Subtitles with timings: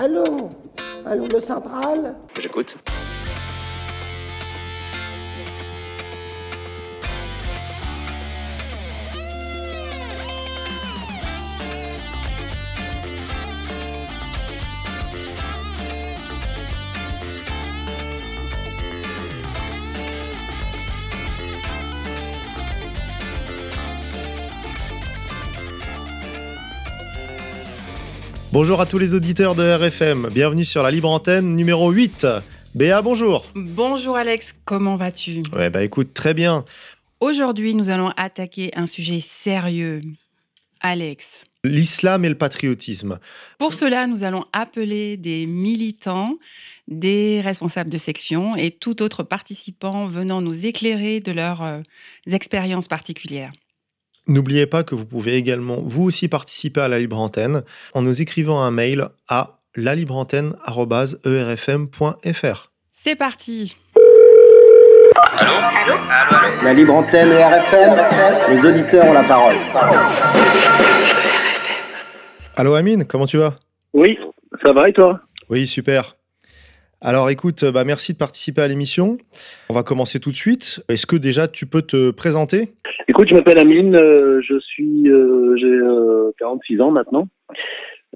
[0.00, 0.48] Allô?
[1.04, 2.16] Allô, le central?
[2.38, 2.74] J'écoute.
[28.52, 32.26] Bonjour à tous les auditeurs de RFM, bienvenue sur la libre antenne numéro 8.
[32.74, 33.46] Béa, bonjour.
[33.54, 35.42] Bonjour Alex, comment vas-tu?
[35.54, 36.64] Ouais, bah écoute, très bien.
[37.20, 40.00] Aujourd'hui, nous allons attaquer un sujet sérieux.
[40.80, 41.44] Alex.
[41.62, 43.20] L'islam et le patriotisme.
[43.60, 46.36] Pour cela, nous allons appeler des militants,
[46.88, 51.80] des responsables de section et tout autre participant venant nous éclairer de leurs euh,
[52.28, 53.52] expériences particulières.
[54.30, 58.22] N'oubliez pas que vous pouvez également vous aussi participer à la libre antenne en nous
[58.22, 62.70] écrivant un mail à lalibreantenne@erfm.fr.
[62.92, 63.76] C'est parti
[66.62, 69.56] La libre antenne et RFM, les auditeurs ont la parole.
[72.56, 73.56] Allô Amine, comment tu vas?
[73.94, 74.16] Oui,
[74.62, 75.18] ça va et toi?
[75.48, 76.14] Oui, super.
[77.02, 79.16] Alors écoute, bah merci de participer à l'émission.
[79.70, 80.84] On va commencer tout de suite.
[80.90, 82.74] Est-ce que déjà tu peux te présenter?
[83.08, 87.26] Écoute, je m'appelle Amine, euh, je suis, euh, j'ai euh, 46 ans maintenant.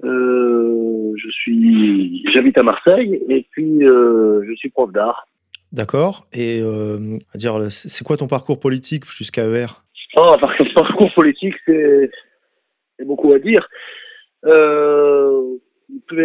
[0.03, 5.25] Euh, je suis, j'habite à Marseille et puis euh, je suis prof d'art.
[5.71, 6.27] D'accord.
[6.31, 9.65] Et euh, à dire, c'est quoi ton parcours politique jusqu'à ER
[10.15, 12.11] Oh, par parcours politique, c'est
[12.99, 13.67] c'est beaucoup à dire.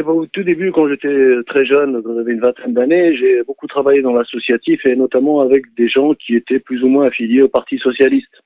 [0.06, 4.02] Au tout début, quand j'étais très jeune, quand j'avais une vingtaine d'années, j'ai beaucoup travaillé
[4.02, 7.78] dans l'associatif et notamment avec des gens qui étaient plus ou moins affiliés au Parti
[7.78, 8.42] socialiste.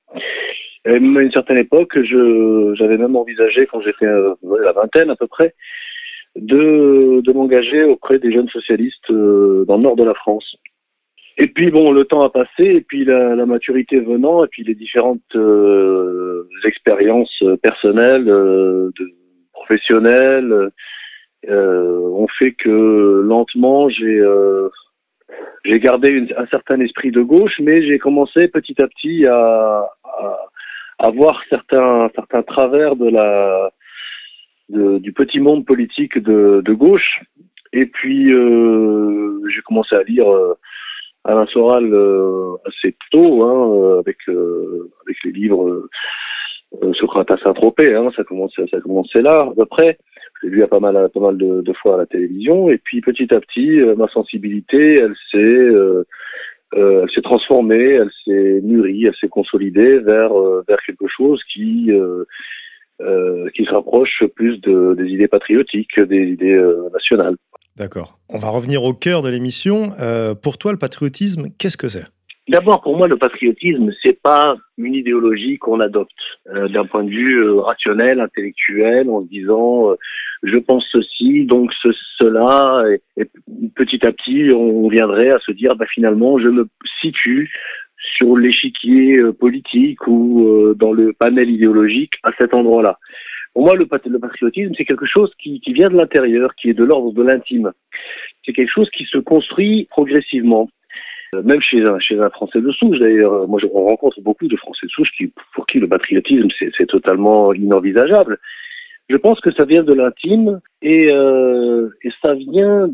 [0.86, 5.16] Et à une certaine époque, je, j'avais même envisagé, quand j'étais euh, la vingtaine à
[5.16, 5.54] peu près,
[6.36, 10.56] de, de m'engager auprès des jeunes socialistes euh, dans le nord de la France.
[11.38, 14.62] Et puis bon, le temps a passé, et puis la, la maturité venant, et puis
[14.62, 18.90] les différentes euh, expériences personnelles, euh,
[19.52, 20.70] professionnelles,
[21.48, 24.68] euh, ont fait que lentement j'ai euh,
[25.64, 29.88] j'ai gardé un certain esprit de gauche, mais j'ai commencé petit à petit à,
[30.98, 33.70] à, voir certains certains travers de la
[34.68, 37.20] du petit monde politique de, gauche.
[37.72, 40.54] Et puis euh, j'ai commencé à lire euh,
[41.24, 41.86] Alain Soral
[42.66, 45.88] assez tôt, hein, avec avec les livres
[46.94, 47.94] Socrate à Saint-Tropez.
[47.94, 49.66] Hein, ça commençait ça commençait là à
[50.42, 52.70] l'ai lu à pas mal pas mal de, fois à la télévision.
[52.70, 56.04] Et puis petit à petit, euh, ma sensibilité, elle s'est euh,
[56.74, 60.32] euh, s'est transformée, elle s'est mûrie, elle s'est consolidée vers
[60.68, 61.90] vers quelque chose qui
[63.54, 66.60] qui se rapproche plus de, des idées patriotiques, des idées
[66.92, 67.36] nationales.
[67.76, 68.18] D'accord.
[68.28, 69.90] On va revenir au cœur de l'émission.
[70.42, 72.04] Pour toi, le patriotisme, qu'est-ce que c'est?
[72.48, 76.10] D'abord, pour moi, le patriotisme, c'est pas une idéologie qu'on adopte
[76.54, 79.94] euh, d'un point de vue euh, rationnel, intellectuel, en se disant euh,
[80.42, 81.88] je pense ceci, donc ce,
[82.18, 83.30] cela, et, et
[83.74, 86.68] petit à petit, on viendrait à se dire bah, finalement, je me
[87.00, 87.50] situe
[88.16, 92.98] sur l'échiquier euh, politique ou euh, dans le panel idéologique à cet endroit-là.
[93.54, 96.74] Pour moi, le, le patriotisme, c'est quelque chose qui, qui vient de l'intérieur, qui est
[96.74, 97.72] de l'ordre de l'intime.
[98.44, 100.68] C'est quelque chose qui se construit progressivement.
[101.34, 104.86] Euh, Même chez un, Français de souche, d'ailleurs, moi je on rencontre beaucoup de Français
[104.86, 105.10] de souche
[105.54, 108.38] pour qui le patriotisme c'est totalement inenvisageable.
[109.08, 111.88] Je pense que ça vient de l'intime et, euh,
[112.22, 112.88] ça vient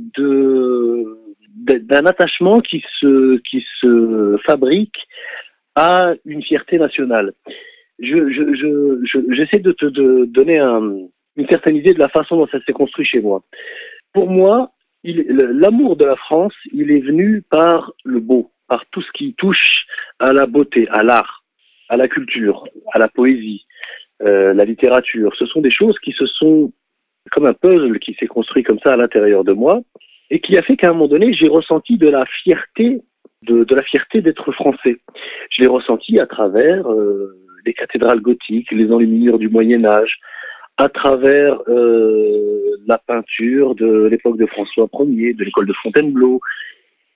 [1.56, 4.96] d'un attachement qui se fabrique
[5.76, 7.32] à une fierté nationale.
[8.00, 9.86] Je je je je- j'essaie de te
[10.24, 10.82] donner un,
[11.36, 13.42] une certaine idée de la façon dont ça s'est construit chez moi.
[14.12, 14.70] Pour moi,
[15.04, 19.84] l'amour de la France, il est venu par le beau, par tout ce qui touche
[20.18, 21.44] à la beauté, à l'art,
[21.88, 23.64] à la culture, à la poésie,
[24.22, 25.34] euh, la littérature.
[25.38, 26.72] Ce sont des choses qui se sont
[27.30, 29.80] comme un puzzle qui s'est construit comme ça à l'intérieur de moi
[30.30, 33.02] et qui a fait qu'à un moment donné, j'ai ressenti de la fierté,
[33.42, 34.98] de, la fierté d'être français.
[35.50, 40.20] Je l'ai ressenti à travers euh, les cathédrales gothiques, les enluminures du Moyen Âge,
[40.76, 46.40] à travers euh, la peinture de l'époque de François Ier, de l'école de Fontainebleau,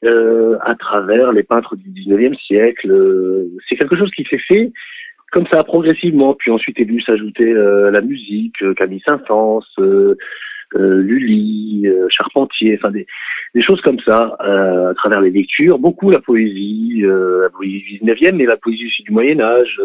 [0.05, 2.91] euh, à travers les peintres du 19e siècle.
[2.91, 4.71] Euh, C'est quelque chose qui s'est fait
[5.33, 6.35] comme ça progressivement.
[6.35, 9.62] Puis ensuite est venu s'ajouter la musique, Camille Saint-Saëns,
[10.77, 13.06] Lully, Charpentier, enfin des,
[13.61, 18.47] choses comme ça, à travers les lectures, beaucoup la poésie, la poésie du 19e, mais
[18.47, 19.81] la poésie aussi du Moyen Âge,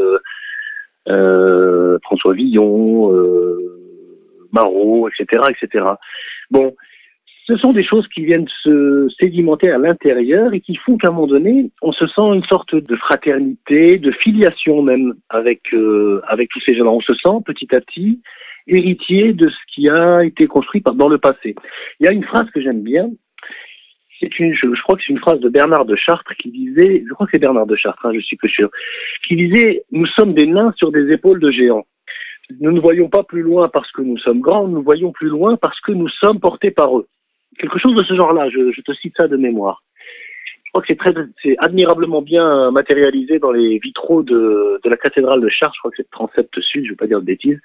[1.08, 3.58] François Villon, euh,
[4.52, 5.86] Marot, etc., etc.
[6.52, 6.76] Bon,
[7.50, 11.12] ce sont des choses qui viennent se sédimenter à l'intérieur et qui font qu'à un
[11.12, 16.50] moment donné, on se sent une sorte de fraternité, de filiation même avec euh, avec
[16.50, 16.92] tous ces gens-là.
[16.92, 18.22] On se sent petit à petit
[18.68, 21.56] héritier de ce qui a été construit dans le passé.
[22.00, 23.10] Il y a une phrase que j'aime bien.
[24.20, 27.14] C'est une, je, crois que c'est une phrase de Bernard de Chartres qui disait, je
[27.14, 28.70] crois que c'est Bernard de Chartres, hein, je suis peu sûr,
[29.28, 31.86] qui disait Nous sommes des nains sur des épaules de géants.
[32.60, 35.56] Nous ne voyons pas plus loin parce que nous sommes grands, nous voyons plus loin
[35.56, 37.08] parce que nous sommes portés par eux.
[37.58, 39.84] Quelque chose de ce genre-là, je, te cite ça de mémoire.
[40.66, 44.98] Je crois que c'est très, c'est admirablement bien matérialisé dans les vitraux de, de la
[44.98, 45.76] cathédrale de Chartres.
[45.76, 47.60] Je crois que c'est 37 sud, je ne vais pas dire de bêtises.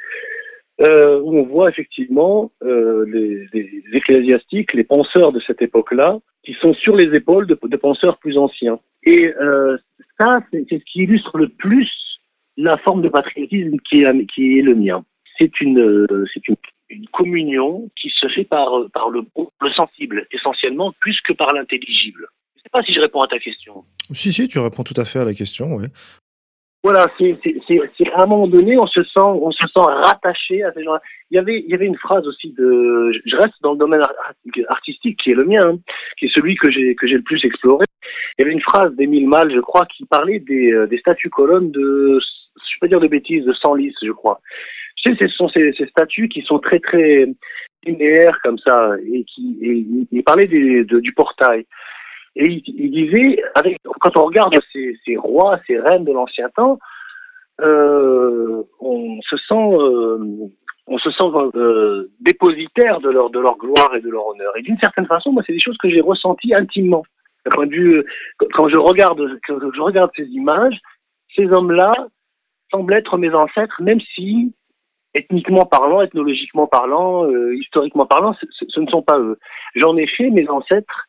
[0.81, 3.47] Euh, où on voit effectivement euh, les,
[3.93, 8.81] ecclésiastiques, les penseurs de cette époque-là, qui sont sur les épaules de, penseurs plus anciens.
[9.05, 9.77] Et euh,
[10.19, 11.89] ça, c'est ce qui illustre le plus
[12.57, 15.05] la forme de patriotisme qui est, le mien.
[15.39, 16.07] C'est une,
[17.13, 19.23] communion qui se fait par, par le,
[19.61, 22.27] le sensible, essentiellement, plus que par l'intelligible.
[22.57, 23.85] Je ne sais pas si je réponds à ta question.
[24.13, 25.87] Si, si, tu réponds tout à fait à la question, oui.
[26.85, 27.39] Voilà, c'est
[28.13, 31.01] à un moment donné, on se sent, on se sent rattaché à ces gens-là.
[31.31, 34.03] Il y avait, il y avait une phrase aussi de, je reste dans le domaine
[34.69, 35.79] artistique qui est le mien, hein,
[36.19, 37.87] qui est celui que j'ai que j'ai le plus exploré.
[38.37, 41.31] Il y avait une phrase d'Émile Mal, je crois, qui parlait des, euh, des statues
[41.31, 44.43] colonnes de, je peux dire de bêtises, de Senlis, je crois.
[44.97, 47.25] Tu sais, ce sont ces, ces statues qui sont très très
[47.87, 51.65] linéaires comme ça et qui, et, il parlait des, de, du portail.
[52.37, 53.43] Et il, disait,
[54.01, 56.79] quand on regarde ces, rois, ces reines de l'ancien temps,
[57.61, 60.49] euh, on se sent, euh,
[60.89, 64.57] on se sent euh, dépositaire de leur, gloire et de leur honneur.
[64.57, 67.05] Et d'une certaine façon, moi, c'est des choses que j'ai ressenties intimement.
[67.51, 68.05] Point de vue,
[68.55, 70.81] quand je regarde, quand je regarde ces images,
[71.37, 71.95] ces hommes-là
[72.71, 74.53] semblent être mes ancêtres, même si
[75.15, 79.39] ethniquement parlant, ethnologiquement parlant, euh, historiquement parlant, ce, ne sont pas eux.
[79.77, 81.07] J'en ai fait mes ancêtres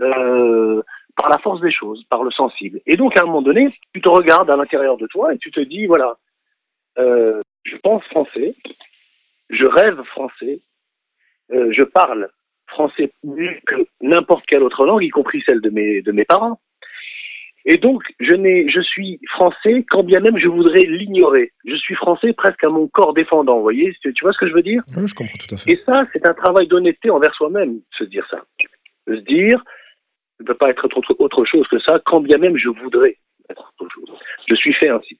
[0.00, 0.82] euh,
[1.16, 2.80] par la force des choses, par le sensible.
[2.86, 5.50] Et donc, à un moment donné, tu te regardes à l'intérieur de toi et tu
[5.50, 6.16] te dis, voilà,
[6.98, 8.54] euh, je pense français,
[9.50, 10.60] je rêve français,
[11.52, 12.28] euh, je parle
[12.68, 16.60] français mieux que n'importe quelle autre langue, y compris celle de mes, de mes parents.
[17.64, 21.52] Et donc, je, n'ai, je suis français quand bien même je voudrais l'ignorer.
[21.66, 24.54] Je suis français presque à mon corps défendant, vous voyez Tu vois ce que je
[24.54, 24.82] veux dire?
[24.96, 25.72] Oui, je comprends tout à fait.
[25.72, 28.38] Et ça, c'est un travail d'honnêteté envers soi-même, se dire ça.
[29.06, 29.62] Se dire,
[30.40, 33.16] ne peut pas être autre, autre chose que ça, quand bien même je voudrais
[33.50, 34.10] être autre chose.
[34.48, 35.18] Je suis fait ainsi.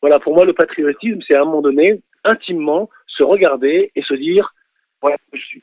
[0.00, 4.14] Voilà, pour moi, le patriotisme, c'est à un moment donné, intimement, se regarder et se
[4.14, 4.54] dire,
[5.00, 5.62] voilà, je suis.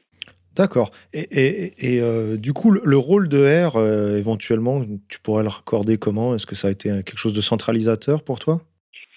[0.55, 0.91] D'accord.
[1.13, 5.43] Et, et, et euh, du coup, le, le, rôle de R, euh, éventuellement, tu pourrais
[5.43, 6.35] le raccorder comment?
[6.35, 8.61] Est-ce que ça a été quelque chose de centralisateur pour toi?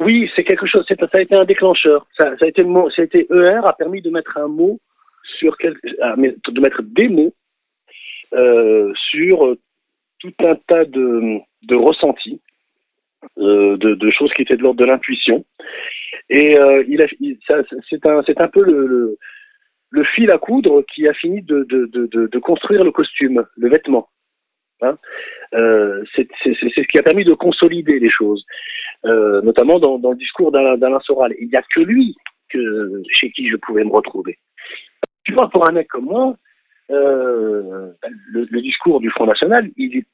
[0.00, 0.84] Oui, c'est quelque chose.
[0.88, 2.06] Ça a été un déclencheur.
[2.16, 2.88] Ça, ça, a été le mot.
[2.90, 4.80] Ça a été ER a permis de mettre un mot
[5.38, 7.34] sur quel, de mettre des mots
[8.94, 9.56] sur
[10.24, 12.40] tout un tas de, de ressentis,
[13.38, 15.44] euh, de, choses qui étaient de l'ordre de l'intuition.
[16.30, 17.06] Et euh, il
[17.88, 19.16] c'est un, un peu le,
[20.14, 24.08] fil à coudre qui a fini de, de, de, construire le costume, le vêtement.
[24.82, 24.98] Hein
[25.54, 28.44] euh, c'est, ce qui a permis de consolider les choses,
[29.04, 31.34] euh, notamment dans, dans, le discours d'Alain Soral.
[31.38, 32.14] Il n'y a que lui
[33.08, 34.38] chez qui je pouvais me retrouver.
[35.24, 36.36] Tu vois, pour un mec comme moi,
[36.90, 37.92] euh,
[38.26, 40.04] le, le, discours du Front National, il,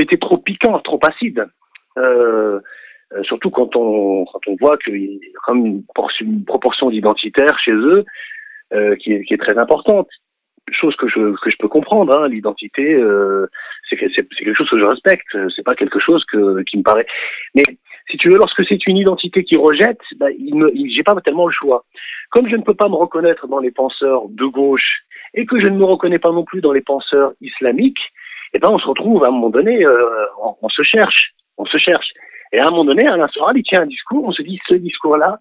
[0.00, 1.46] était trop piquant, trop acide.
[3.14, 5.84] Euh, surtout quand on, quand voit qu'il y a comme une,
[6.20, 8.04] une proportion d'identitaires chez eux
[8.72, 10.08] euh, qui, est, très importante.
[10.72, 13.46] Chose que je, peux comprendre, hein, l'identité, euh,
[13.88, 16.24] c'est quelque chose que je respecte, c'est pas quelque chose
[16.66, 17.06] qui me paraît.
[17.54, 17.62] Mais
[18.10, 21.52] si tu veux, lorsque c'est une identité qui rejette, bah, il j'ai pas tellement le
[21.52, 21.84] choix.
[22.30, 25.02] Comme je ne peux pas me reconnaître dans les penseurs de gauche
[25.34, 28.12] et que je ne me reconnais pas non plus dans les penseurs islamiques,
[28.52, 30.26] eh ben on se retrouve à un moment donné, euh,
[30.62, 32.12] on, se cherche, on se cherche.
[32.52, 34.74] Et à un moment donné, Alain Soral, il tient un discours, on se dit, ce
[34.74, 35.40] discours-là,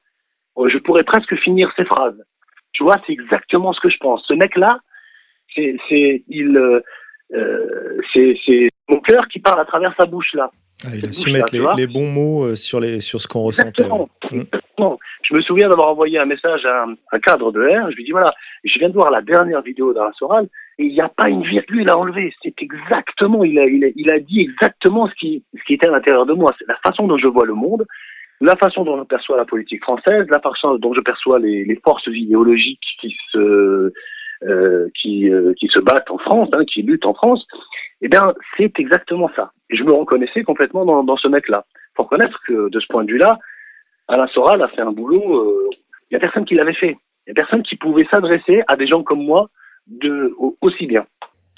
[0.57, 2.21] euh, je pourrais presque finir ces phrases.
[2.73, 4.25] Tu vois, c'est exactement ce que je pense.
[4.27, 4.79] Ce mec-là,
[5.55, 10.49] c'est, il, euh, c'est, c'est mon cœur qui parle à travers sa bouche là.
[10.85, 13.83] Ah, il a su mettre les, les, bons mots sur, les, sur ce qu'on ressentait.
[13.83, 14.09] Exactement.
[14.31, 14.99] Exactement.
[15.23, 17.91] Je me souviens d'avoir envoyé un message à un, un, cadre de R.
[17.91, 20.47] Je lui dis voilà, je viens de voir la dernière vidéo d'Alain Soral
[20.79, 22.33] et il n'y a pas une virgule à enlever.
[22.43, 25.87] C'est exactement, il a, il, a, il a dit exactement ce qui, ce qui était
[25.87, 26.55] à l'intérieur de moi.
[26.57, 27.85] C'est la façon dont je vois le monde,
[28.41, 31.79] la façon dont je perçois la politique française, la façon dont je perçois les, les
[31.83, 33.93] forces idéologiques qui se,
[34.43, 37.45] euh, qui, euh, qui se battent en France, hein, qui luttent en France.
[38.03, 39.51] Eh bien, c'est exactement ça.
[39.71, 41.65] Et je me reconnaissais complètement dans, dans ce mec-là.
[41.95, 43.39] Faut reconnaître que de ce point de vue-là,
[44.07, 45.23] Alain Soral a fait un boulot.
[45.23, 45.77] Il euh,
[46.11, 46.97] n'y a personne qui l'avait fait.
[47.25, 49.49] Il n'y a personne qui pouvait s'adresser à des gens comme moi
[49.87, 51.05] de, aussi bien.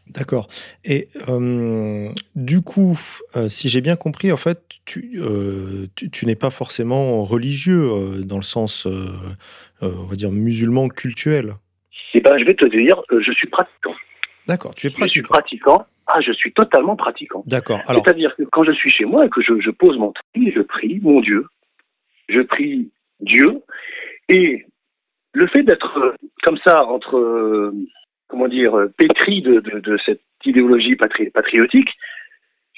[0.08, 0.48] D'accord.
[0.84, 2.96] Et euh, du coup,
[3.36, 7.90] euh, si j'ai bien compris, en fait, tu, euh, tu, n'es pas forcément religieux
[8.24, 8.88] dans le sens,
[9.82, 11.54] on va dire, musulman cultuel.
[12.14, 13.96] Eh ben, je vais te dire, je suis pratiquant.
[14.48, 15.06] D'accord, tu es pratiquant.
[15.08, 15.86] Je suis pratiquant.
[16.08, 17.44] Ah, je suis totalement pratiquant.
[17.48, 17.80] D'accord.
[17.88, 20.62] C'est-à-dire que quand je suis chez moi et que je, je pose mon tapis, je
[20.62, 21.48] prie mon Dieu.
[22.30, 23.62] Je prie Dieu.
[24.30, 24.66] Et
[25.34, 27.74] le fait d'être comme ça entre
[28.28, 31.90] comment dire, euh, pétri de, de, cette idéologie patriotique,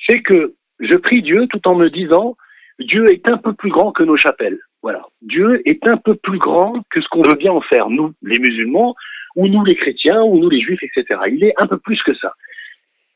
[0.06, 2.36] fait que je prie Dieu tout en me disant
[2.80, 4.60] Dieu est un peu plus grand que nos chapelles.
[4.88, 5.06] Voilà.
[5.22, 8.40] Dieu est un peu plus grand que ce qu'on veut bien en faire, nous, les
[8.40, 8.96] musulmans,
[9.36, 11.20] ou nous, les chrétiens, ou nous, les juifs, etc.
[11.30, 12.34] Il est un peu plus que ça.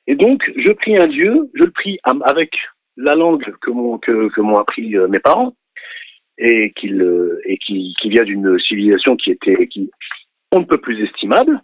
[0.05, 2.51] Et donc, je prie un Dieu, je le prie avec
[2.97, 5.53] la langue que m'ont que, appris euh, mes parents,
[6.37, 9.89] et, euh, et qui, qui vient d'une civilisation qui était qui,
[10.51, 11.61] on ne peut plus estimable,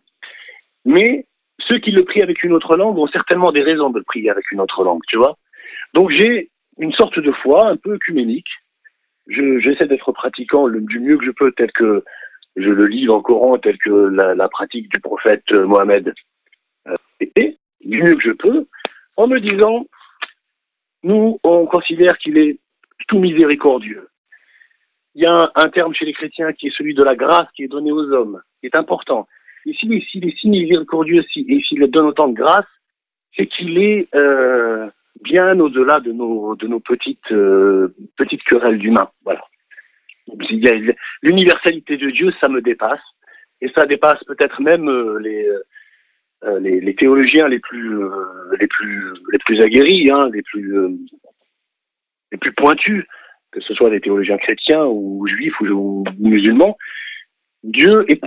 [0.86, 1.26] mais
[1.68, 4.30] ceux qui le prient avec une autre langue ont certainement des raisons de le prier
[4.30, 5.38] avec une autre langue, tu vois.
[5.94, 6.50] Donc j'ai
[6.80, 8.48] une sorte de foi un peu œcuménique.
[9.28, 12.04] J'essaie d'être pratiquant du mieux que je peux, tel que
[12.56, 16.14] je le lis dans le Coran, tel que la, pratique du prophète euh, Mohamed
[17.20, 18.66] était, euh, du mieux que je peux,
[19.16, 19.86] en me disant,
[21.04, 22.60] nous, on considère qu'il est
[23.08, 24.08] tout miséricordieux.
[25.16, 27.64] Il y a un terme chez les chrétiens qui est celui de la grâce qui
[27.64, 29.28] est donnée aux hommes, qui est important.
[29.66, 32.66] Et s'il est, si miséricordieux et s'il donne autant de grâce,
[33.36, 34.90] c'est qu'il est euh,
[35.24, 39.10] bien au-delà de nos, de nos petites, euh, petites querelles d'humains.
[39.24, 39.44] Voilà.
[41.24, 43.02] L'universalité de Dieu, ça me dépasse.
[43.62, 45.48] Et ça dépasse peut-être même euh, les,
[46.60, 48.00] les, les, théologiens les plus,
[48.60, 50.76] les plus, les plus aguerris, hein, les, plus,
[52.32, 53.06] les plus pointus,
[53.52, 56.78] que ce soit des théologiens chrétiens ou juifs ou, musulmans.
[57.64, 58.22] Dieu est,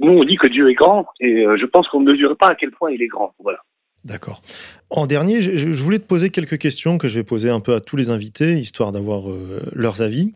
[0.00, 2.50] nous on dit que Dieu est grand, et euh, je pense qu'on ne mesure pas
[2.50, 3.34] à quel point il est grand.
[3.38, 3.58] Voilà.
[4.06, 4.40] D'accord.
[4.88, 7.80] En dernier, je, voulais te poser quelques questions que je vais poser un peu à
[7.80, 10.32] tous les invités, histoire d'avoir euh, leurs avis.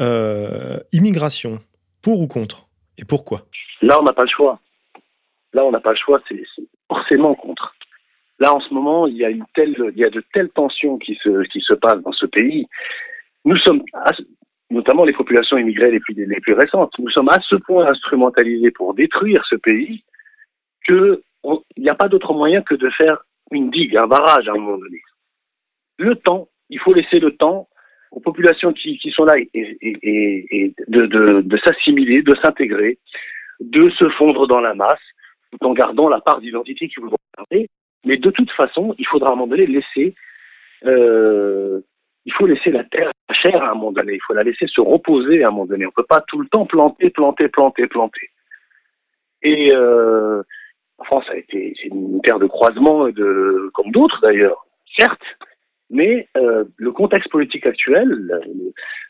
[0.00, 1.60] Euh, immigration,
[2.02, 2.68] pour ou contre?
[2.98, 3.46] Et pourquoi?
[3.80, 4.60] Là, on n'a pas le choix.
[5.54, 6.42] Là, on n'a pas le choix, c'est
[6.88, 7.74] forcément contre.
[8.38, 10.98] Là, en ce moment, il y a, une telle, il y a de telles tensions
[10.98, 12.66] qui se, passent dans ce pays.
[13.46, 13.82] Nous sommes,
[14.68, 16.92] notamment les populations immigrées les plus, les plus récentes.
[16.98, 20.04] Nous sommes à ce point instrumentalisés pour détruire ce pays
[21.42, 24.58] qu'il n'y a pas d'autre moyen que de faire une digue, un barrage à un
[24.58, 25.00] moment donné.
[25.98, 27.68] Le temps, il faut laisser le temps
[28.10, 32.98] aux populations qui, sont là et, de, s'assimiler, de s'intégrer,
[33.60, 34.98] de se fondre dans la masse,
[35.52, 37.68] tout en gardant la part d'identité qu'ils voudront garder.
[38.04, 40.14] Mais de toute façon, il faudra à un moment donné laisser
[40.86, 41.80] euh,
[42.26, 44.80] il faut laisser la terre chère à un moment donné, il faut la laisser se
[44.80, 45.86] reposer à un moment donné.
[45.86, 48.30] On ne peut pas tout le temps planter, planter, planter, planter.
[49.42, 50.42] Et euh,
[51.00, 53.08] la France a été une terre de croisement,
[53.72, 54.66] comme d'autres d'ailleurs,
[54.96, 55.22] certes,
[55.88, 58.08] mais euh, le contexte politique actuel,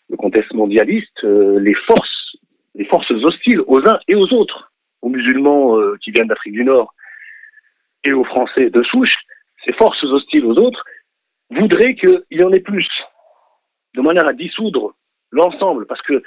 [0.09, 2.37] le, contexte mondialiste, euh, les forces,
[2.75, 6.64] les forces hostiles aux uns et aux autres, aux musulmans euh, qui viennent d'Afrique du
[6.64, 6.94] Nord
[8.04, 9.16] et aux Français de souche,
[9.64, 10.85] ces forces hostiles aux autres
[11.50, 12.88] voudrait qu'il y en ait plus,
[13.94, 14.94] de manière à dissoudre
[15.30, 16.23] l'ensemble, parce que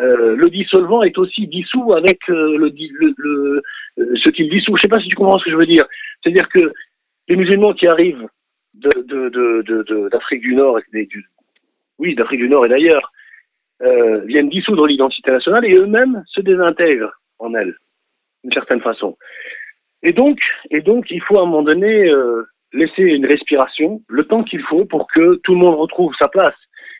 [0.00, 2.72] euh, le dissolvant est aussi dissous avec euh, le,
[3.16, 3.62] le,
[3.98, 4.76] euh, ce qu'il dissout.
[4.76, 5.86] Je ne sais pas si tu comprends ce que je veux dire.
[6.22, 6.72] C'est-à-dire que
[7.28, 8.28] les musulmans qui arrivent
[8.74, 10.78] d'Afrique du Nord,
[11.98, 13.12] oui, d'Afrique du Nord et d'ailleurs,
[14.26, 17.74] viennent dissoudre l'identité nationale et eux-mêmes se désintègrent en elle,
[18.44, 19.16] d'une certaine façon.
[20.02, 20.38] Et donc,
[20.70, 22.10] et donc, il faut à un moment donné
[22.72, 26.54] laisser une respiration, le temps qu'il faut pour que tout le monde retrouve sa place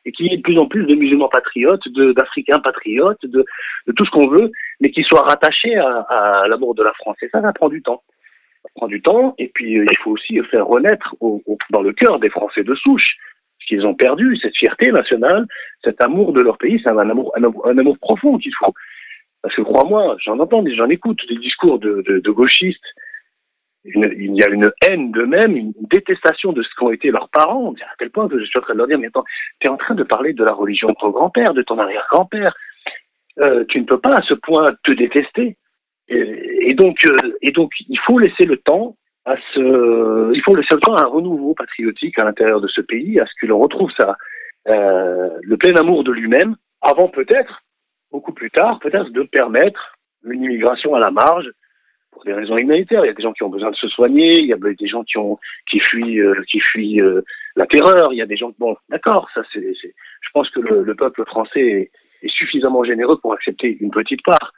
[0.09, 1.87] et qu'il y ait de plus en plus de musulmans patriotes,
[2.17, 3.45] d'Africains patriotes, de,
[3.95, 4.50] tout ce qu'on veut,
[4.81, 7.17] mais qui soient rattachés à, l'amour de la France.
[7.21, 8.03] Et ça, ça prend du temps.
[8.62, 11.15] Ça prend du temps, et puis euh, il faut aussi faire renaître
[11.71, 13.17] dans le cœur des Français de souche
[13.61, 15.45] ce qu'ils ont perdu, cette fierté nationale,
[15.85, 18.73] cet amour de leur pays, c'est un amour, profond qu'il faut.
[19.43, 22.95] Parce que crois-moi, j'en entends, j'en écoute des discours de gauchistes
[23.95, 27.97] il y a une haine d'eux-mêmes, une détestation de ce qu'ont été leurs parents, à
[27.99, 29.25] tel point que je suis en train de leur dire, mais attends,
[29.61, 32.54] tu es en train de parler de la religion de ton grand-père, de ton arrière-grand-père.
[33.40, 35.57] Euh, tu ne peux pas à ce point te détester.
[36.11, 40.75] Et, donc, euh, et donc, il faut laisser le temps à ce, il faut laisser
[40.75, 43.90] le temps à un renouveau patriotique à l'intérieur de ce pays, à ce qu'il retrouve
[43.95, 44.16] sa,
[44.68, 47.62] euh, le plein amour de lui-même, avant peut-être,
[48.11, 51.50] beaucoup plus tard, peut-être de permettre une immigration à la marge,
[52.19, 53.05] pour des raisons humanitaires.
[53.05, 54.89] Il y a des gens qui ont besoin de se soigner, il y a des
[54.89, 55.39] gens qui ont
[55.71, 57.23] qui fuient euh, qui fuient euh,
[57.55, 58.13] la terreur.
[58.13, 61.91] Il y a des gens bon, d'accord, ça c'est, je pense que le, peuple français
[62.23, 64.53] est, suffisamment généreux pour accepter une petite part.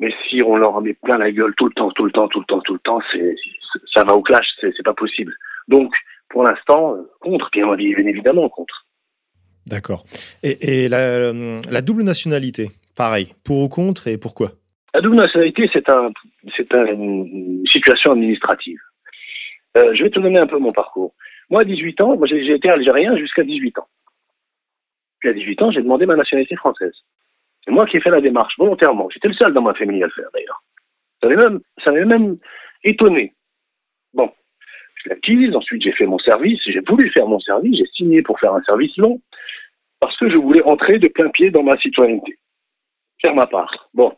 [0.00, 2.40] Mais si on leur met plein la gueule tout le temps, tout le temps, tout
[2.40, 3.36] le temps, tout le temps, c'est,
[3.92, 5.34] ça va au clash, c'est, c'est pas possible.
[5.68, 5.92] Donc,
[6.30, 8.86] pour l'instant, euh, contre, bien, évidemment contre.
[9.66, 10.04] D'accord.
[10.42, 14.52] Et, la, double nationalité, pareil, pour ou contre et pourquoi?
[14.94, 16.10] La double nationalité, c'est, un,
[16.56, 18.78] c'est un, une situation administrative.
[19.76, 21.14] Euh, je vais te donner un peu mon parcours.
[21.48, 23.88] Moi, à 18 ans, moi, j'ai, été algérien jusqu'à 18 ans.
[25.20, 26.94] Puis à 18 ans, j'ai demandé ma nationalité française.
[27.64, 29.08] C'est moi qui ai fait la démarche volontairement.
[29.10, 30.62] J'étais le seul dans ma famille à le faire d'ailleurs.
[31.20, 32.38] Ça m'avait même, ça m'avait même
[32.84, 33.34] étonné.
[34.14, 34.32] Bon,
[34.96, 38.40] je l'acquise, ensuite j'ai fait mon service, j'ai voulu faire mon service, j'ai signé pour
[38.40, 39.20] faire un service long,
[39.98, 42.38] parce que je voulais entrer de plein pied dans ma citoyenneté.
[43.20, 43.90] Faire ma part.
[43.92, 44.14] Bon.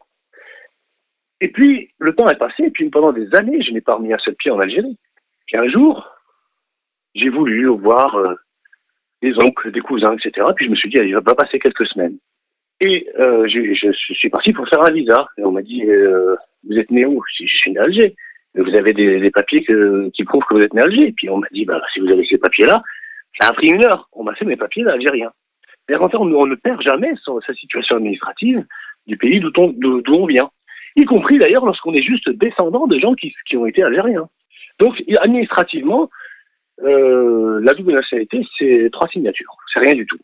[1.43, 4.13] Et puis, le temps est passé, et puis pendant des années, je n'ai pas remis
[4.13, 4.97] un seul pied en Algérie.
[5.47, 6.09] Puis un jour,
[7.17, 8.35] j'ai voulu voir euh,
[9.23, 10.47] des oncles, des cousins, etc.
[10.55, 12.17] Puis je me suis dit, il va pas passer quelques semaines.
[12.81, 15.27] Et euh, je, suis parti pour faire un visa.
[15.37, 17.21] Et on m'a dit, euh, vous êtes né où?
[17.41, 18.15] Je suis né à Alger.
[18.55, 19.67] Vous avez des, papiers
[20.15, 21.09] qui prouvent que vous êtes né à Alger.
[21.09, 22.85] Et puis on m'a dit, bah, si vous avez ces papiers-là,
[23.41, 24.09] ça a pris une heure.
[24.13, 25.33] On m'a fait mes papiers d'Algérien.
[25.91, 28.65] On, on, ne perd jamais sa situation administrative
[29.09, 30.49] du pays d'où on vient.
[30.97, 34.29] Y compris d'ailleurs lorsqu'on est juste descendant de gens qui, ont été algériens.
[34.79, 36.11] Donc administrativement,
[36.83, 39.57] euh, la double nationalité, c'est trois signatures.
[39.73, 40.19] C'est rien du tout.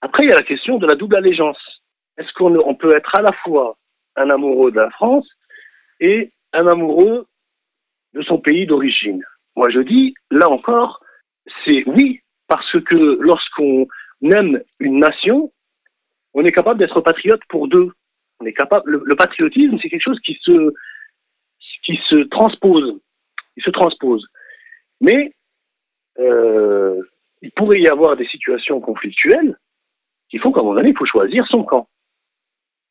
[0.00, 1.58] Après, il y a la question de la double allégeance.
[2.16, 3.76] Est-ce qu'on on peut être à la fois
[4.16, 5.28] un amoureux de la France
[6.00, 7.26] et un amoureux
[8.14, 9.22] de son pays d'origine?
[9.56, 11.00] Moi, je dis, là encore,
[11.64, 13.86] c'est oui, parce que lorsqu'on
[14.22, 15.52] aime une nation,
[16.34, 17.90] on est capable d'être patriote pour deux.
[18.40, 23.00] Le, patriotisme, c'est quelque chose qui se transpose.
[23.56, 24.26] Il se transpose.
[25.00, 25.32] Mais
[26.18, 27.00] euh,
[27.42, 29.56] il pourrait y avoir des situations conflictuelles
[30.30, 31.88] qui font qu'à un moment donné, il faut choisir son camp.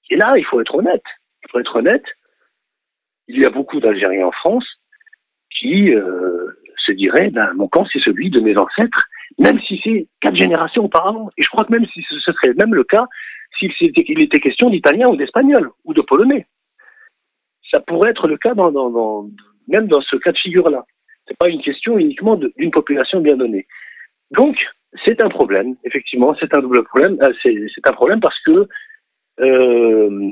[0.10, 1.04] Et là, il faut être honnête.
[1.44, 2.06] Il faut être honnête.
[3.28, 4.66] Il y a beaucoup d'Algériens en France
[5.52, 6.48] qui euh,
[6.78, 10.86] se diraient ben, mon camp, c'est celui de mes ancêtres, même si c'est quatre générations
[10.86, 11.30] auparavant.
[11.38, 13.06] Et je crois que même si ce serait même le cas
[13.58, 16.46] s'il était, question d'italien ou d'espagnol ou de polonais.
[17.70, 19.30] Ça pourrait être le cas dans, dans, dans,
[19.68, 20.86] même dans ce cas de figure-là.
[21.28, 23.68] C'est pas une question uniquement d'une population bien donnée.
[24.32, 24.66] Donc,
[25.06, 27.18] c'est un problème, effectivement, c'est un double problème.
[27.22, 28.68] Euh, c'est un problème parce que
[29.40, 30.32] euh,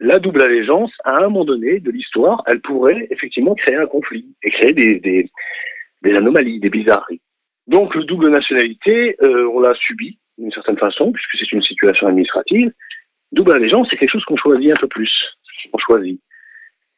[0.00, 4.26] la double allégeance, à un moment donné de l'histoire, elle pourrait effectivement créer un conflit
[4.42, 5.30] et créer des, des,
[6.02, 7.22] des anomalies, des bizarreries.
[7.66, 12.06] Donc, le double nationalité, euh, on l'a subi d'une certaine façon, puisque c'est une situation
[12.06, 12.72] administrative.
[13.32, 15.12] Double allégeance, c'est quelque chose qu'on choisit un peu plus.
[15.72, 16.20] On choisit.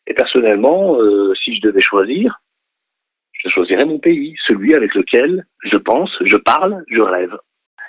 [0.07, 2.40] Et personnellement, euh, si je devais choisir,
[3.33, 7.37] je choisirais mon pays, celui avec lequel je pense, je parle, je rêve.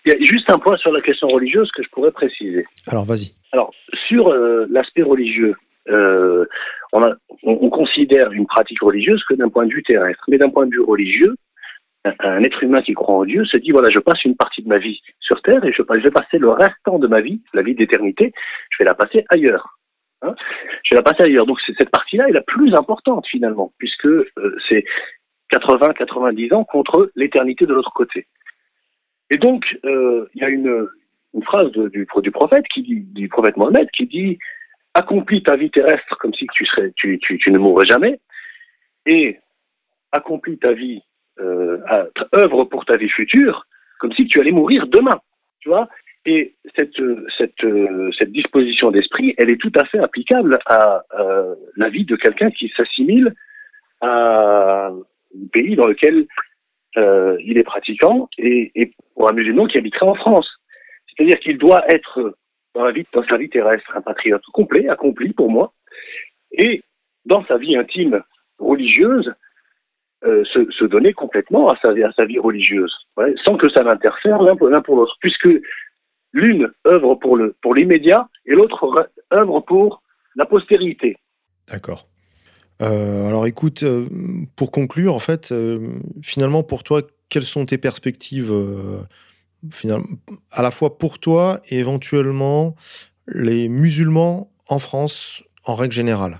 [0.05, 2.65] Il y a juste un point sur la question religieuse que je pourrais préciser.
[2.87, 3.33] Alors, vas-y.
[3.51, 3.73] Alors,
[4.07, 5.55] sur euh, l'aspect religieux,
[5.89, 6.45] euh,
[6.93, 10.23] on, a, on, on, considère une pratique religieuse que d'un point de vue terrestre.
[10.27, 11.35] Mais d'un point de vue religieux,
[12.19, 14.67] un, être humain qui croit en Dieu se dit, voilà, je passe une partie de
[14.67, 17.75] ma vie sur Terre et je, vais passer le restant de ma vie, la vie
[17.75, 18.33] d'éternité,
[18.69, 19.79] je vais la passer ailleurs.
[20.21, 20.35] Hein
[20.83, 21.45] je vais la passer ailleurs.
[21.45, 24.85] Donc cette partie-là est la plus importante finalement, puisque euh, c'est
[25.53, 28.27] 80-90 ans contre l'éternité de l'autre côté.
[29.29, 30.87] Et donc, euh, il y a une,
[31.43, 34.37] phrase du, du, prophète qui dit, prophète Mohammed qui dit
[34.93, 38.19] accomplis ta vie terrestre comme si tu, serais, tu, tu, tu ne mourrais jamais,
[39.05, 39.39] et
[40.11, 41.03] accomplis ta vie,
[41.39, 41.77] euh,
[42.33, 43.65] œuvre pour ta vie future
[43.99, 45.19] comme si tu allais mourir demain.
[45.59, 45.87] Tu vois
[46.25, 47.01] Et cette,
[47.37, 47.65] cette,
[48.17, 52.51] cette disposition d'esprit, elle est tout à fait applicable à, à la vie de quelqu'un
[52.51, 53.33] qui s'assimile
[54.01, 54.91] à
[55.51, 56.27] pays dans lequel
[56.97, 60.49] euh, il est pratiquant et, et, pour un musulman qui habiterait en France.
[61.07, 62.35] C'est-à-dire qu'il doit être
[62.73, 65.73] dans sa vie terrestre un patriote complet, accompli pour moi,
[66.51, 66.83] et
[67.25, 68.21] dans sa vie intime
[68.59, 69.33] religieuse,
[70.25, 71.93] euh, se, donner complètement à sa,
[72.25, 72.91] vie religieuse,
[73.43, 75.49] sans que ça n'interfère l'un pour l'autre, puisque
[76.33, 80.01] l'une œuvre pour l'immédiat et l'autre œuvre pour
[80.35, 81.17] la postérité.
[81.71, 82.07] D'accord.
[82.81, 84.07] Euh, alors écoute, euh,
[84.55, 85.53] pour conclure, en fait,
[86.23, 88.51] finalement, pour toi, quelles sont tes perspectives
[90.51, 92.75] à la fois pour toi et éventuellement
[93.27, 96.39] les musulmans en France en règle générale?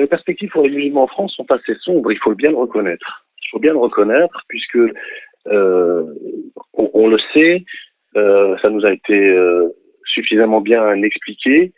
[0.00, 3.26] Les perspectives pour les musulmans en France sont assez sombres, il faut bien le reconnaître.
[3.42, 4.78] Il faut bien le reconnaître puisque
[5.46, 7.64] on, on, le sait,
[8.14, 9.34] ça nous a été
[10.04, 11.72] suffisamment bien expliqué.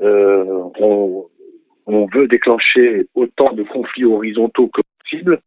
[0.00, 1.26] on,
[1.88, 5.40] on veut déclencher autant de conflits horizontaux que possible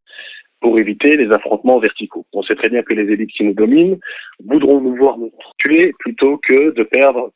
[0.59, 2.25] pour éviter les affrontements verticaux.
[2.33, 3.99] On sait très bien que les élites qui nous dominent
[4.43, 7.31] voudront nous voir nous tuer plutôt que de perdre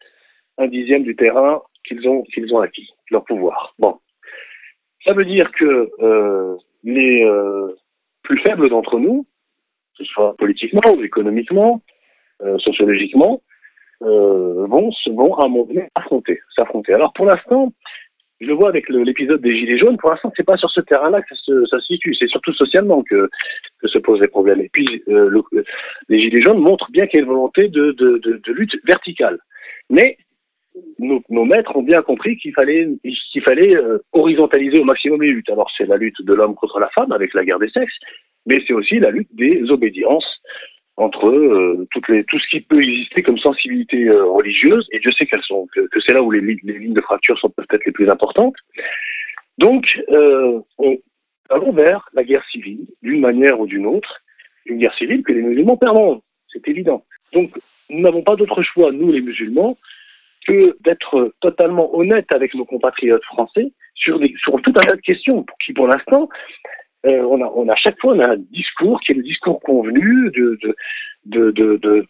[0.57, 2.89] un dixième du terrain qu'ils ont, qu'ils ont acquis.
[3.11, 3.75] leur pouvoir.
[3.77, 3.97] Bon,
[5.05, 7.73] ça veut dire que euh, les euh,
[8.23, 9.23] plus faibles d'entre nous,
[9.97, 11.81] que ce soit politiquement ou économiquement,
[12.41, 13.41] euh, sociologiquement,
[14.01, 16.93] vont, vont à un moment donné affronter, s'affronter.
[16.93, 17.71] Alors pour l'instant,
[18.41, 21.21] je le vois avec l'épisode des Gilets jaunes, pour l'instant, c'est pas sur ce terrain-là
[21.21, 23.29] que ça se, situe, c'est surtout socialement que,
[23.85, 24.59] se posent les problèmes.
[24.59, 25.41] Et puis, le-
[26.09, 29.39] les Gilets jaunes montrent bien qu'il y a une volonté de, de lutte verticale.
[29.89, 30.17] Mais
[30.99, 32.87] nos, maîtres ont bien compris qu'il fallait,
[33.31, 35.49] qu'il fallait euh, horizontaliser au maximum les luttes.
[35.49, 37.97] Alors, c'est la lutte de l'homme contre la femme avec la guerre des sexes,
[38.45, 40.41] mais c'est aussi la lutte des obédiences
[40.97, 42.01] entre euh, tout
[42.39, 46.13] ce qui peut exister comme sensibilité euh, religieuse, et Dieu sait qu'elles sont, que, c'est
[46.13, 48.55] là où les lignes de fracture sont peut-être les plus importantes.
[49.57, 50.97] Donc, euh, on
[51.49, 54.21] allons vers la guerre civile, d'une manière ou d'une autre,
[54.65, 57.05] une guerre civile que les musulmans perdront, c'est évident.
[57.33, 57.51] Donc,
[57.89, 59.77] nous n'avons pas d'autre choix, nous les musulmans,
[60.47, 65.01] que d'être totalement honnêtes avec nos compatriotes français sur, des, sur tout un tas de
[65.01, 66.29] questions pour qui, pour l'instant,
[67.05, 70.31] euh, on, a, on chaque fois on a un discours qui est le discours convenu
[70.31, 70.57] de,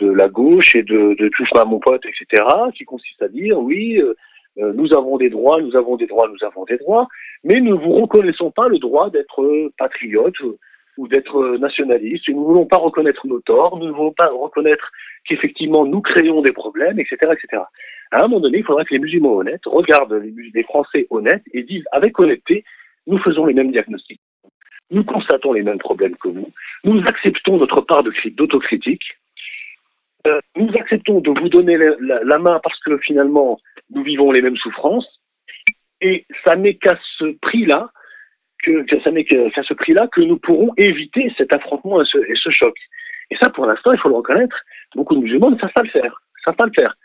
[0.01, 2.43] la gauche et de, de touche pas mon pote, etc.,
[2.75, 4.13] qui consiste à dire oui, euh,
[4.59, 7.07] euh, nous avons des droits, nous avons des droits, nous avons des droits,
[7.43, 10.39] mais nous ne vous reconnaissons pas le droit d'être patriote
[10.97, 12.29] ou, d'être nationaliste.
[12.29, 14.89] Nous ne voulons pas reconnaître nos torts, nous ne voulons pas reconnaître
[15.27, 17.63] qu'effectivement nous créons des problèmes, etc., etc.
[18.11, 20.21] À un moment donné, il faudra que les musulmans honnêtes regardent
[20.53, 22.63] les, Français honnêtes et disent avec honnêteté,
[23.07, 24.21] nous faisons les mêmes diagnostics.
[24.91, 26.51] Nous constatons les mêmes problèmes que vous.
[26.83, 29.03] Nous acceptons notre part d'autocritique.
[30.27, 33.59] Euh, nous acceptons de vous donner la, main parce que finalement,
[33.91, 35.07] nous vivons les mêmes souffrances.
[36.01, 37.89] Et ça n'est qu'à ce prix-là,
[38.63, 42.75] que, n'est qu'à ce prix-là que nous pourrons éviter cet affrontement et ce, choc.
[43.31, 44.57] Et ça, pour l'instant, il faut le reconnaître,
[44.95, 46.03] beaucoup de musulmans ne pas le faire.
[46.03, 46.95] Ne savent pas le faire.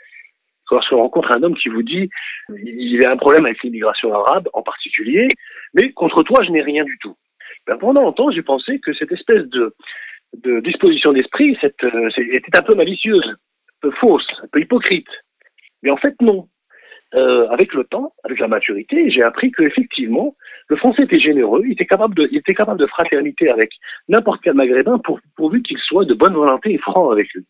[0.71, 2.09] Lorsqu'on rencontre un homme qui vous dit
[2.65, 5.29] il a un problème avec l'immigration arabe en particulier,
[5.75, 7.17] mais contre toi, je n'ai rien du tout.
[7.67, 9.75] Ben, pendant longtemps, j'ai pensé que cette espèce de,
[10.61, 15.09] disposition d'esprit euh, était un peu malicieuse, un peu fausse, un peu hypocrite.
[15.83, 16.49] Mais en fait, non.
[17.13, 20.37] Euh, avec le temps, avec la maturité, j'ai appris qu'effectivement,
[20.69, 23.73] le français était généreux, il était capable de, fraternité avec
[24.09, 27.45] n'importe quel maghrébin pour, pourvu qu'il soit de bonne volonté et franc avec lui.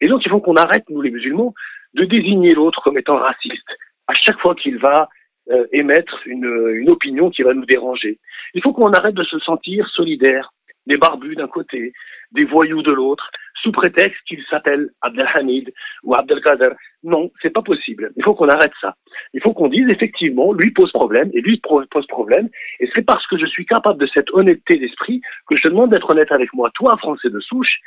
[0.00, 1.52] Et donc, il faut qu'on arrête, nous les musulmans,
[1.94, 3.68] de désigner l'autre comme étant raciste
[4.08, 5.08] à chaque fois qu'il va
[5.50, 8.18] euh, émettre une, une opinion qui va nous déranger.
[8.54, 10.52] Il faut qu'on arrête de se sentir solidaire
[10.86, 11.92] des barbus d'un côté,
[12.32, 13.30] des voyous de l'autre,
[13.62, 16.70] sous prétexte qu'ils s'appellent Abdelhamid ou Abdelkader.
[17.04, 18.10] Non, c'est pas possible.
[18.16, 18.96] Il faut qu'on arrête ça.
[19.34, 22.48] Il faut qu'on dise effectivement, lui pose problème et lui pose problème.
[22.80, 25.90] Et c'est parce que je suis capable de cette honnêteté d'esprit que je te demande
[25.90, 27.78] d'être honnête avec moi, toi, français de souche,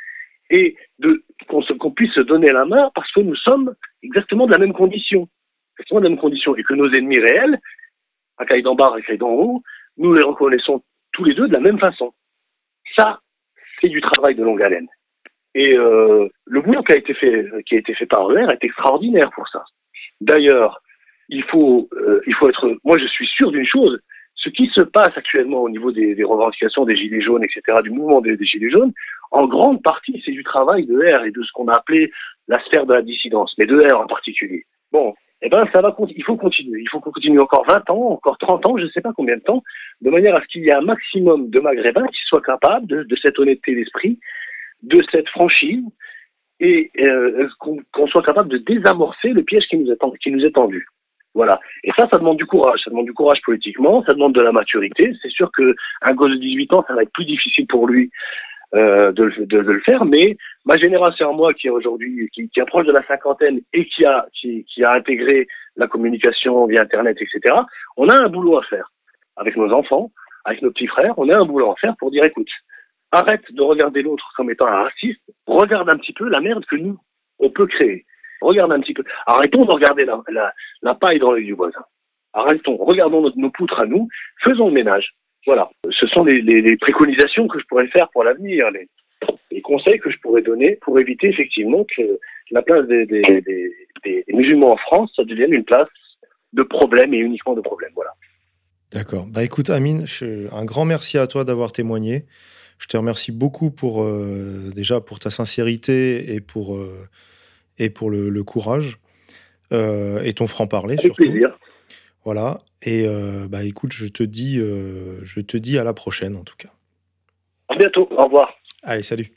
[0.50, 0.76] et
[1.48, 5.28] qu'on puisse se donner la main parce que nous sommes exactement de la même condition.
[5.74, 6.56] Exactement de la même condition.
[6.56, 7.58] Et que nos ennemis réels,
[8.38, 9.62] Akaï d'en bas, Akaï d'en haut,
[9.96, 10.82] nous les reconnaissons
[11.12, 12.12] tous les deux de la même façon.
[12.94, 13.20] Ça,
[13.80, 14.88] c'est du travail de longue haleine.
[15.54, 18.64] Et euh, le boulot qui a été fait, qui a été fait par ER est
[18.64, 19.64] extraordinaire pour ça.
[20.20, 20.82] D'ailleurs,
[21.28, 22.76] il faut, euh, il faut être.
[22.84, 23.98] Moi, je suis sûr d'une chose.
[24.36, 28.20] Ce qui se passe actuellement au niveau des, revendications des gilets jaunes, etc., du mouvement
[28.20, 28.92] des, gilets jaunes,
[29.30, 32.12] en grande partie, c'est du travail de R et de ce qu'on a appelé
[32.48, 34.66] la sphère de la dissidence, mais de R en particulier.
[34.92, 35.94] Bon, eh ben, ça va.
[36.14, 36.80] Il faut continuer.
[36.80, 39.36] Il faut qu'on continue encore 20 ans, encore 30 ans, je ne sais pas combien
[39.36, 39.62] de temps,
[40.00, 43.16] de manière à ce qu'il y ait un maximum de Maghrébins qui soient capables de,
[43.20, 44.18] cette honnêteté d'esprit,
[44.82, 45.84] de cette franchise,
[46.60, 50.86] et euh, qu'on soit capable de désamorcer le piège qui nous est tendu.
[51.36, 51.60] Voilà.
[51.84, 52.80] Et ça, ça demande du courage.
[52.82, 55.12] Ça demande du courage politiquement, ça demande de la maturité.
[55.20, 58.10] C'est sûr que un gosse de 18 ans, ça va être plus difficile pour lui
[58.74, 60.06] euh, de, le- faire.
[60.06, 64.26] Mais ma génération, moi, qui est aujourd'hui, qui, approche de la cinquantaine et qui a,
[64.32, 65.46] qui a intégré
[65.76, 67.54] la communication via Internet, etc.,
[67.98, 68.90] on a un boulot à faire
[69.36, 70.10] avec nos enfants,
[70.46, 71.18] avec nos petits frères.
[71.18, 72.48] On a un boulot à faire pour dire, écoute,
[73.12, 75.20] arrête de regarder l'autre comme étant un raciste.
[75.46, 76.98] Regarde un petit peu la merde que nous
[77.38, 78.06] on peut créer.
[78.40, 79.04] Regarde un petit peu.
[79.26, 81.84] Arrêtons de regarder la, paille dans l'œil du voisin.
[82.32, 84.08] Arrêtons, regardons nos poutres à nous,
[84.42, 85.14] faisons le ménage.
[85.46, 85.70] Voilà.
[85.90, 88.88] Ce sont les, préconisations que je pourrais faire pour l'avenir, les,
[89.62, 92.02] conseils que je pourrais donner pour éviter effectivement que
[92.50, 93.22] la place des,
[94.28, 95.88] musulmans en France, ça devienne une place
[96.52, 97.90] de problème et uniquement de problème.
[97.94, 98.12] Voilà.
[98.92, 99.26] D'accord.
[99.26, 100.04] Bah écoute, Amine,
[100.52, 102.26] un grand merci à toi d'avoir témoigné.
[102.78, 107.08] Je te remercie beaucoup pour euh, déjà pour ta sincérité et pour euh,
[107.78, 108.98] et pour le, le courage
[109.72, 111.22] euh, et ton franc parler Avec surtout.
[111.24, 111.58] plaisir.
[112.24, 112.58] Voilà.
[112.82, 116.42] Et euh, bah écoute, je te dis euh, je te dis à la prochaine en
[116.44, 116.68] tout cas.
[117.68, 118.08] À bientôt.
[118.16, 118.52] Au revoir.
[118.82, 119.32] Allez, salut.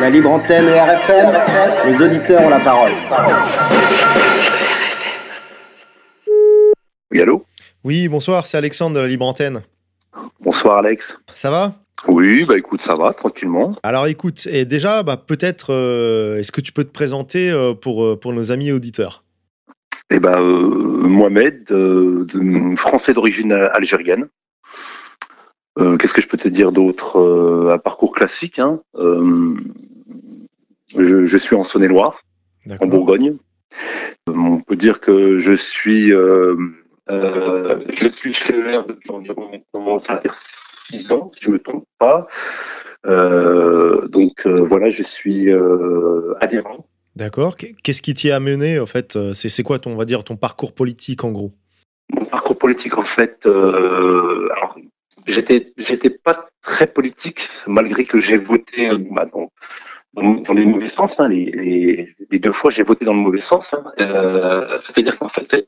[0.00, 2.92] La libre antenne et RFM, les auditeurs ont la parole.
[7.10, 7.44] Oui, allô?
[7.84, 9.62] Oui, bonsoir, c'est Alexandre de la Libre Antenne.
[10.40, 11.18] Bonsoir Alex.
[11.34, 11.74] Ça va?
[12.08, 13.76] Oui, bah écoute, ça va, tranquillement.
[13.82, 18.04] Alors écoute, et déjà, bah, peut-être, euh, est-ce que tu peux te présenter euh, pour,
[18.04, 19.24] euh, pour nos amis auditeurs?
[20.10, 22.26] Eh ben, euh, Mohamed, de-
[22.76, 24.28] français d'origine algérienne.
[25.98, 27.18] Qu'est-ce que je peux te dire d'autre
[27.72, 28.58] Un parcours classique.
[28.58, 28.80] Hein?
[30.98, 32.22] Je, je suis en Saône-et-Loire,
[32.66, 32.86] en.
[32.86, 33.36] Bourgogne.
[34.28, 39.50] On peut dire que je suis, je suis chez depuis environ
[40.92, 42.26] six ans, si je me trompe pas.
[43.06, 46.86] Euh, donc euh, voilà, je suis euh, adhérent.
[47.16, 47.56] D'accord.
[47.56, 50.36] Qu- Qu'est-ce qui t'y a amené, en fait C'est quoi, ton, on va dire, ton
[50.36, 51.52] parcours politique, en gros?
[52.12, 54.76] Mon parcours politique, en fait, alors
[55.26, 59.50] j'étais, j'étais pas très politique, malgré que j'ai voté bah, dans,
[60.14, 61.18] dans, dans les mauvais sens.
[61.20, 63.74] hein, les, les, les deux fois, j'ai voté dans le mauvais sens.
[63.74, 63.84] hein.
[64.80, 65.66] C'est-à-dire qu'en fait,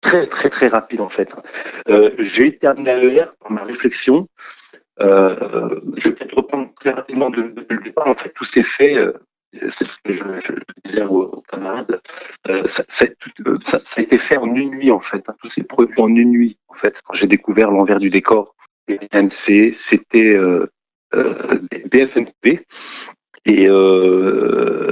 [0.00, 1.34] très, très, très rapide, en fait.
[1.88, 4.28] Euh, j'ai été amené à ER par ma réflexion.
[5.00, 8.08] Euh, je vais peut-être reprendre très rapidement de- depuis le départ.
[8.08, 8.96] En fait, tout s'est fait.
[8.98, 9.12] euh,
[9.54, 10.52] c'est ce que je, je
[10.84, 12.00] disais aux, aux camarades.
[12.48, 12.82] Euh, ça,
[13.96, 15.24] a été fait en une nuit en fait.
[15.28, 15.34] hein.
[15.40, 17.00] Tout s'est produit en une nuit en fait.
[17.04, 18.54] Quand j'ai découvert l'envers du décor,
[18.88, 20.38] BNC, c'était
[21.90, 22.66] BFNP.
[23.46, 23.68] Et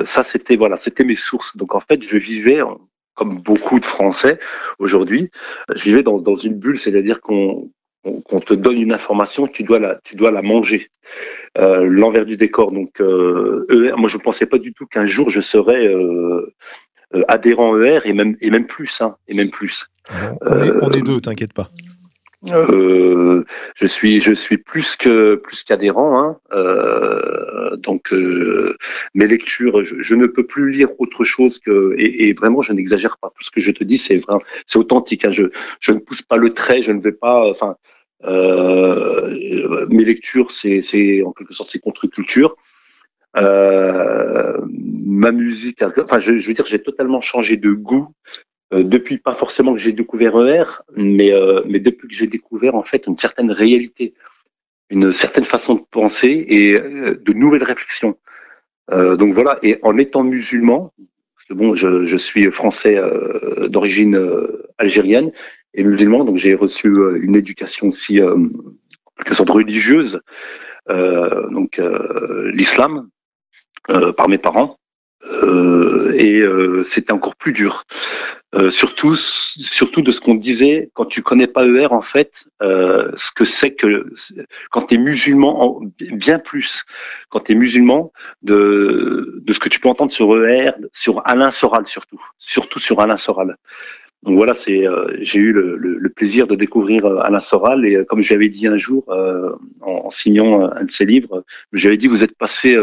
[0.07, 1.57] ça, c'était voilà, c'était mes sources.
[1.57, 2.81] Donc en fait, je vivais en-
[3.17, 4.39] comme beaucoup de Français
[4.79, 5.31] aujourd'hui.
[5.75, 7.69] Je vivais dans, dans une bulle, c'est-à-dire qu'on
[8.05, 10.91] te donne une information, tu dois la, tu dois la manger.
[11.59, 12.71] Euh, L'envers du décor.
[12.71, 16.53] Donc, euh, ER, moi, je ne pensais pas du tout qu'un jour je serais euh,
[17.29, 19.87] adhérent ER et même et même plus, hein, et même plus.
[20.11, 21.71] Bon, on, est, on est deux, t'inquiète pas.
[22.53, 26.21] Euh, je suis je suis plus qu'adhérent.
[26.21, 26.39] Hein.
[26.53, 28.77] Euh, donc euh,
[29.15, 33.33] mes lectures, je, ne peux plus lire autre chose que et, vraiment je n'exagère pas.
[33.37, 34.21] Tout ce que je te dis, c'est
[34.75, 35.25] authentique.
[35.25, 35.33] Hein.
[35.33, 37.49] Je ne pousse pas le trait, je ne vais pas.
[37.51, 37.77] Enfin,
[38.25, 42.57] euh, mes lectures, c'est en quelque sorte c'est contre-culture.
[43.37, 48.09] Euh, ma musique, enfin je, je veux dire, j'ai totalement changé de goût
[48.75, 50.65] euh, depuis pas forcément que j'ai découvert ER,
[50.97, 54.15] mais euh, mais depuis que j'ai découvert en fait une certaine réalité,
[54.91, 58.19] une certaine façon de penser et euh, de nouvelles réflexions.
[58.91, 60.93] Euh, donc voilà, et en étant musulman,
[61.37, 63.01] parce que bon, je, je suis français
[63.69, 64.21] d'origine
[64.79, 65.31] algérienne
[65.75, 66.89] et musulman, donc j'ai reçu
[67.21, 68.21] une éducation aussi
[69.17, 70.21] quelque sorte religieuse,
[70.89, 71.81] donc
[72.53, 73.09] l'islam
[74.17, 74.79] par mes parents.
[75.33, 77.85] Euh, et euh, c'était encore plus dur.
[78.55, 83.11] Euh, surtout, surtout de ce qu'on disait quand tu connais pas ER en fait, euh,
[83.15, 84.07] ce que c'est que
[84.71, 85.81] quand tu es musulman, en-
[86.13, 86.85] bien plus
[87.29, 88.13] quand tu es musulman,
[88.43, 93.01] de, de ce que tu peux entendre sur ER, sur Alain Soral surtout, surtout sur
[93.01, 93.57] Alain Soral.
[94.23, 97.85] Donc voilà, c'est euh, j'ai eu le, le, le plaisir de découvrir euh, Alain Soral
[97.85, 101.97] et comme je l'avais dit un jour en, en signant un de ses livres, j'avais
[101.97, 102.77] dit vous êtes passé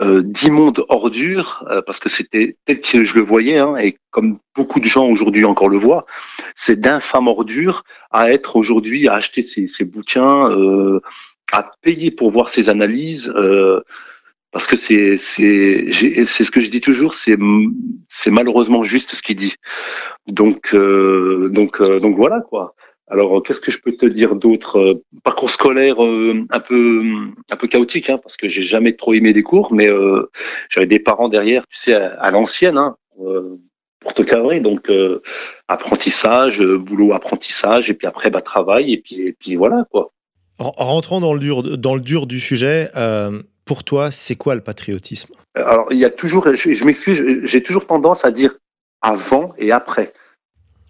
[0.00, 3.98] euh, euh, d'immonde ordure, euh, parce que c'était tel que je le voyais, hein, et
[4.10, 6.06] comme beaucoup de gens aujourd'hui encore le voient,
[6.54, 11.00] c'est d'infâme ordure à être aujourd'hui, à acheter ses, ses bouquins, euh,
[11.52, 13.80] à payer pour voir ses analyses, euh,
[14.50, 15.88] parce que c'est c'est
[16.26, 17.36] c'est ce que je dis toujours, c'est
[18.08, 19.54] c'est malheureusement juste ce qu'il dit.
[20.26, 22.74] Donc euh, donc euh, donc voilà quoi.
[23.10, 27.02] Alors, euh, qu'est-ce que je peux te dire d'autre Euh, Parcours scolaire euh, un peu
[27.50, 30.30] un peu chaotique, hein, parce que j'ai jamais trop aimé les cours, mais euh,
[30.68, 32.96] j'avais des parents derrière, tu sais, à, à l'ancienne, hein,
[34.00, 34.60] pour te cadrer.
[34.60, 35.22] Donc, euh,
[35.68, 40.12] apprentissage, boulot, apprentissage, et puis après, bah, travail, et puis et puis voilà quoi.
[40.58, 42.90] En, en rentrant dans le dur, dans le dur du sujet,
[43.64, 45.32] pour toi, c'est quoi le patriotisme?
[45.54, 48.56] Alors, il y a toujours, je, je m'excuse, j'ai toujours tendance à dire
[49.02, 50.12] avant et après.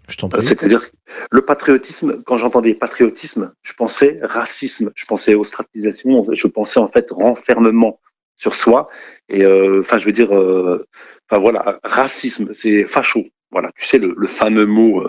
[0.09, 0.43] Je t'en prie.
[0.43, 0.89] C'est-à-dire
[1.31, 7.07] le patriotisme, quand j'entendais patriotisme, je pensais racisme, je pensais ostratisation, je pensais en fait
[7.11, 7.99] renfermement
[8.39, 8.89] sur soi.
[9.27, 10.87] Et euh, enfin, je veux dire, euh,
[11.29, 13.25] enfin voilà, racisme, c'est facho.
[13.51, 15.03] Voilà, tu sais le, le fameux mot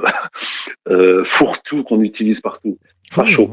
[0.88, 2.78] euh, fourre-tout qu'on utilise partout,
[3.10, 3.50] facho.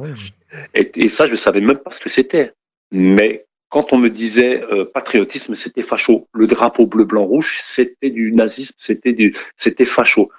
[0.74, 2.54] Et, et ça, je savais même pas ce que c'était.
[2.92, 6.30] Mais quand on me disait patriotisme, c'était facho.
[6.34, 10.32] Le drapeau bleu, blanc, rouge, c'était du nazisme, c'était du, c'était facho.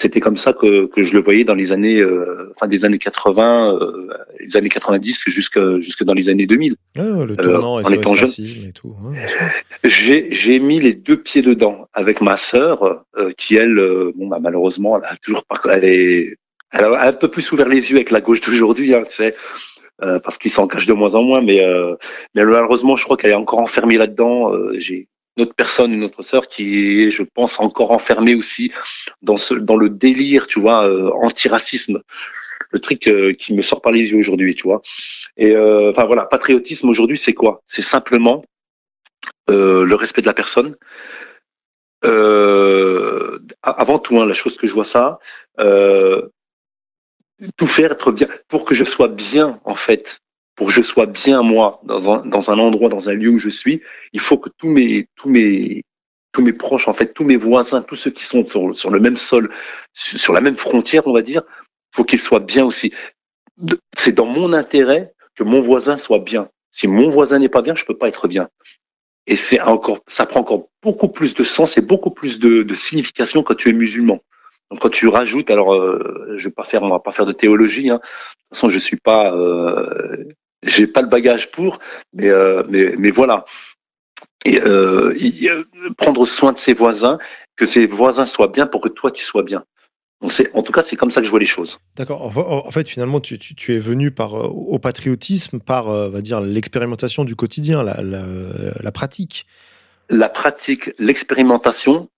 [0.00, 2.98] C'était comme ça que, que je le voyais dans les années, euh, fin des années
[2.98, 4.08] 80, euh,
[4.40, 6.74] les années 90 jusque jusque dans les années 2000.
[6.96, 8.30] Ouais, ouais, le tournant en SOS étant jeune.
[8.68, 8.94] et tout.
[9.04, 10.24] ouais, sûr.
[10.30, 14.38] J'ai mis les deux pieds dedans avec ma sœur, euh, qui elle, euh, bon bah
[14.40, 16.36] malheureusement, elle a toujours pas, elle est,
[16.72, 19.34] elle a un peu plus ouvert les yeux avec la gauche d'aujourd'hui, hein, tu sais,
[20.02, 21.94] euh, parce qu'il s'en cache de moins en moins, mais, euh,
[22.34, 24.54] mais malheureusement, je crois qu'elle est encore enfermée là-dedans.
[24.54, 25.08] euh, J'ai
[25.44, 28.72] personne, une autre sœur qui est, je pense, encore enfermée aussi
[29.22, 32.00] dans ce, dans le délire, tu vois, euh, antiracisme.
[32.72, 34.80] Le truc euh, qui me sort par les yeux aujourd'hui, tu vois.
[35.36, 37.62] Et euh, enfin voilà, patriotisme aujourd'hui, c'est quoi?
[37.66, 38.44] C'est simplement
[39.50, 40.76] euh, le respect de la personne.
[43.62, 45.18] Avant tout, hein, la chose que je vois ça,
[47.56, 50.20] tout faire être bien pour que je sois bien en fait
[50.56, 53.38] pour que je sois bien moi dans un, dans un endroit, dans un lieu où
[53.38, 53.82] je suis,
[54.12, 55.82] il faut que tous mes, tous mes,
[56.32, 59.16] tous mes proches, en fait, tous mes voisins, tous ceux qui sont sur, le même
[59.16, 59.50] sol,
[59.92, 61.42] sur la même frontière, on va dire,
[61.92, 62.92] faut qu'ils soient bien aussi.
[63.96, 66.48] C'est dans mon intérêt que mon voisin soit bien.
[66.70, 68.48] Si mon voisin n'est pas bien, je peux pas être bien.
[69.26, 73.42] Et encore, ça prend encore beaucoup plus de sens et beaucoup plus de, de signification
[73.42, 74.20] quand tu es musulman.
[74.70, 77.32] Donc quand tu rajoutes, alors euh, je vais pas faire, on va pas faire de
[77.32, 77.90] théologie.
[77.90, 77.96] Hein.
[77.96, 80.24] De toute façon, je suis pas, euh,
[80.62, 81.78] j'ai pas le bagage pour,
[82.12, 83.44] mais euh, mais, mais voilà.
[84.44, 85.14] Et euh,
[85.98, 87.18] prendre soin de ses voisins,
[87.56, 89.64] que ses voisins soient bien pour que toi tu sois bien.
[90.20, 91.78] Donc en tout cas, c'est comme ça que je vois les choses.
[91.96, 92.36] D'accord.
[92.36, 96.20] En fait, finalement, tu, tu, tu, es venu par euh, au patriotisme par, euh, va
[96.20, 98.26] dire, l'expérimentation du quotidien, la, la,
[98.80, 99.46] la pratique.
[100.10, 102.08] La pratique, l'expérimentation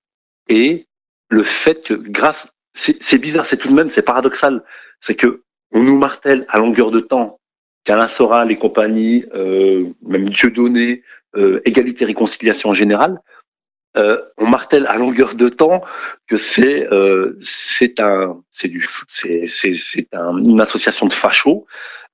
[0.49, 0.87] et
[1.29, 4.65] le fait que grâce, c'est bizarre, c'est tout de même, c'est paradoxal,
[5.01, 7.39] c'est que on nous martèle à longueur de temps
[7.85, 11.03] qu'Alain Soral et compagnie, euh, même Dieu donné,
[11.37, 13.21] euh, égalité, réconciliation en général,
[13.97, 15.83] euh, on martèle à longueur de temps
[16.27, 21.67] que c'est euh, c'est un c'est du c'est c'est un, une association de fachos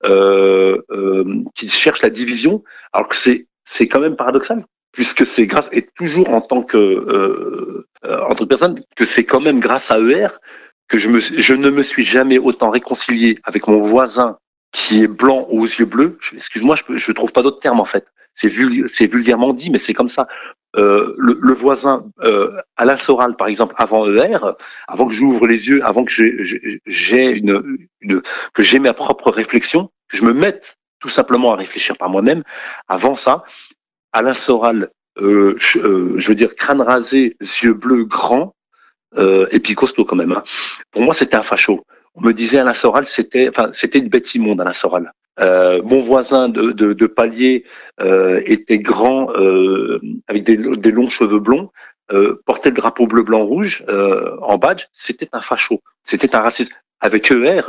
[0.03, 5.45] euh, euh, qui cherche la division alors que c'est c'est quand même paradoxal puisque c'est
[5.45, 7.87] grâce et toujours en tant que euh,
[8.27, 10.27] entre personnes que c'est quand même grâce à ER
[10.89, 14.37] que je me je ne me suis jamais autant réconcilié avec mon voisin
[14.71, 16.17] qui est blanc aux yeux bleus.
[16.33, 18.05] Excuse-moi, je, je trouve pas d'autre terme en fait.
[18.35, 20.27] C'est vul, vulgairement dit, mais c'est comme ça.
[20.75, 24.37] Euh, le, le, voisin euh, Alain Soral, par exemple, avant ER,
[24.87, 26.11] avant que j'ouvre les yeux, avant que
[26.85, 28.21] j'ai une, une,
[28.53, 32.43] que j'ai ma propre réflexion, que je me mette tout simplement à réfléchir par moi-même.
[32.87, 33.43] Avant ça,
[34.13, 38.55] Alain Soral, euh, je, euh, je, veux dire crâne rasé, yeux bleus grands,
[39.17, 40.31] euh, et puis costaud quand même.
[40.31, 40.43] Hein.
[40.91, 41.85] Pour moi, c'était un facho.
[42.21, 45.13] Me disait Alain Soral, c'était, enfin, c'était une bête immonde, Alain Soral.
[45.39, 47.63] Euh, mon voisin de, de, de palier
[48.01, 51.69] euh, était grand, euh, avec des, des, longs cheveux blonds,
[52.11, 54.85] euh, portait le drapeau bleu, blanc, rouge euh, en badge.
[54.93, 56.73] C'était un facho, c'était un raciste.
[57.01, 57.61] Avec ER,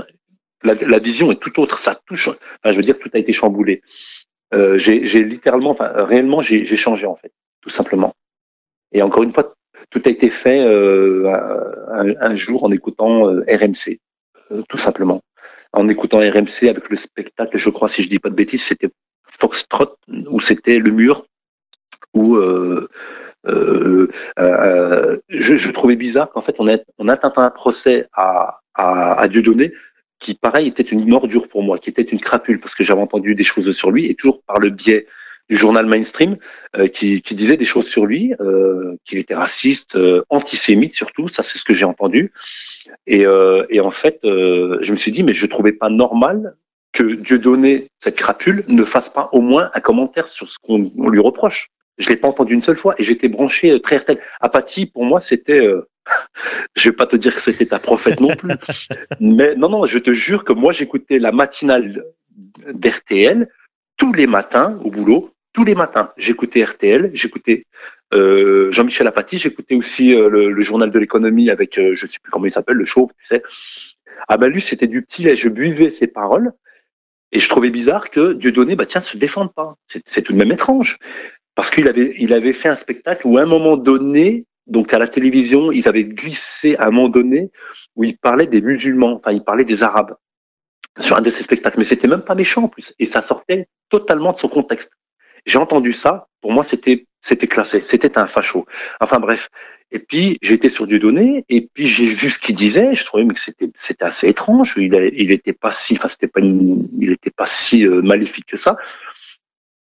[0.65, 1.79] la, la, vision est tout autre.
[1.79, 2.29] Ça touche.
[2.29, 3.83] Enfin, je veux dire, tout a été chamboulé.
[4.53, 8.15] Euh, j'ai littéralement, enfin, réellement, j'ai changé en fait, tout simplement.
[8.93, 9.55] Et encore une fois,
[9.91, 14.01] tout a été fait un, un, jour en écoutant RMC,
[14.69, 15.23] tout simplement.
[15.73, 18.91] En écoutant RMC avec le spectacle, je crois, si je dis pas de bêtises, c'était
[19.39, 21.25] Foxtrot ou c'était Le Mur
[22.13, 22.89] où euh,
[23.47, 24.09] euh,
[24.39, 29.21] euh, je, trouvais bizarre qu'en fait on a, on a tenté un procès à, à,
[29.21, 29.73] à Dieudonné
[30.19, 33.35] qui pareil était une ordure pour moi, qui était une crapule parce que j'avais entendu
[33.35, 35.07] des choses sur lui et toujours par le biais
[35.51, 36.37] du journal mainstream
[36.77, 41.27] euh, qui, qui, disait des choses sur lui, euh, qu'il était raciste, euh, antisémite surtout,
[41.27, 42.33] ça c'est ce que j'ai entendu.
[43.07, 43.25] Et,
[43.69, 46.55] et, en fait, je me suis dit, mais je trouvais pas normal
[46.93, 50.79] que Dieu donné cette crapule ne fasse pas au moins un commentaire sur ce qu'on
[51.09, 51.69] lui reproche.
[51.99, 54.19] Je l'ai pas entendu une seule fois et j'étais branché très RTL.
[54.41, 55.61] Apathie, pour moi, c'était,
[56.77, 58.53] je vais pas te dire que c'était ta prophète non plus,
[59.21, 62.05] mais non, non, je te jure que moi j'écoutais la matinale
[62.73, 63.49] d'RTL
[64.01, 66.13] tous les matins au boulot tous les matins.
[66.17, 67.67] J'écoutais RTL, j'écoutais
[68.13, 72.31] euh, Jean-Michel Apathy, j'écoutais aussi euh, le, journal de l'économie avec, euh, je sais plus
[72.31, 73.43] comment il s'appelle, le show, tu sais.
[74.29, 75.37] Ah ben lui, c'était du petit lait.
[75.37, 76.53] Je buvais ses paroles
[77.33, 79.77] et je trouvais bizarre que Dieudonné, bah tiens, se défende pas.
[79.87, 80.99] C'est tout de même étrange
[81.55, 85.73] parce qu'il avait, fait un spectacle où à un moment donné, donc à la télévision,
[85.73, 87.51] ils avaient glissé à un moment donné
[87.97, 90.17] où il parlait des musulmans, enfin il parlait des arabes
[90.99, 93.69] sur un de ces spectacles, mais c'était même pas méchant en plus et ça sortait
[93.89, 94.93] totalement de son contexte.
[95.47, 98.67] J'ai entendu ça, pour moi c'était c'était classé, c'était un facho.
[99.01, 99.49] Enfin bref.
[99.93, 103.39] Et puis j'étais sur Dieudonné et puis j'ai vu ce qu'il disait, je trouvais que
[103.39, 107.31] c'était c'était assez étrange, il il était pas si enfin c'était pas une, il était
[107.31, 108.77] pas si euh, maléfique que ça.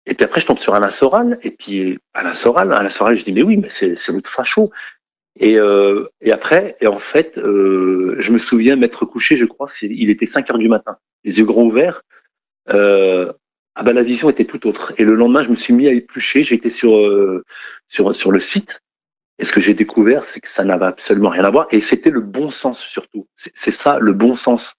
[0.06, 3.24] Et puis après je tombe sur Alain Soral et puis Alain Soral, Alain Soral je
[3.24, 4.70] dis mais oui, mais c'est c'est l'autre facho.
[5.40, 9.68] Et, euh, et après, et en fait, euh, je me souviens m'être couché, je crois,
[9.82, 12.02] il était 5 heures du matin, les yeux grands ouverts.
[12.70, 13.32] Euh,
[13.74, 14.94] ah ben la vision était tout autre.
[14.98, 16.42] Et le lendemain, je me suis mis à éplucher.
[16.42, 17.42] J'étais sur euh,
[17.88, 18.80] sur sur le site.
[19.38, 21.66] Et ce que j'ai découvert, c'est que ça n'avait absolument rien à voir.
[21.72, 23.26] Et c'était le bon sens surtout.
[23.34, 24.76] C'est ça, le bon sens.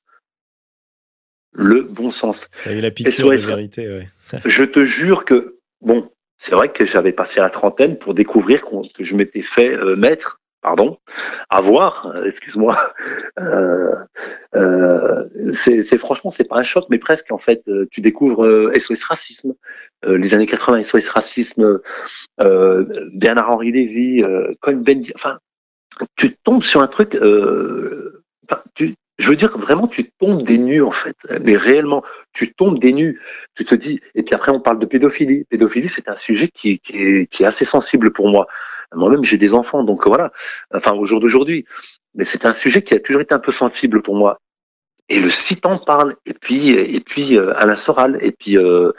[1.51, 2.47] Le bon sens.
[2.63, 4.07] T'as eu la piqûre de vérité, ouais.
[4.45, 9.03] je te jure que bon, c'est vrai que j'avais passé la trentaine pour découvrir que
[9.03, 10.97] je m'étais fait euh, maître pardon,
[11.51, 12.75] avoir, euh, excuse-moi,
[13.39, 13.93] euh,
[14.55, 19.53] euh, c'est franchement, c'est pas un choc, mais presque en fait, tu découvres SOS Racisme,
[20.07, 21.81] les années 80, SOS Racisme,
[22.39, 24.23] Bernard Henri Lévy,
[24.59, 25.37] Cohen Bendy, enfin,
[26.15, 27.15] tu tombes sur un truc,
[28.73, 31.15] tu, je veux dire, vraiment, tu tombes des nues, en fait.
[31.41, 32.03] Mais réellement,
[32.33, 33.21] tu tombes des nues.
[33.55, 35.45] Tu te dis, et puis après, on parle de pédophilie.
[35.45, 38.47] Pédophilie, c'est un sujet qui, qui, est, qui, est, assez sensible pour moi.
[38.93, 40.31] Moi-même, j'ai des enfants, donc voilà.
[40.73, 41.65] Enfin, au jour d'aujourd'hui.
[42.13, 44.39] Mais c'est un sujet qui a toujours été un peu sensible pour moi.
[45.07, 46.15] Et le site en parle.
[46.25, 48.17] Et puis, et puis, euh, Alain Soral.
[48.21, 48.91] Et puis, euh,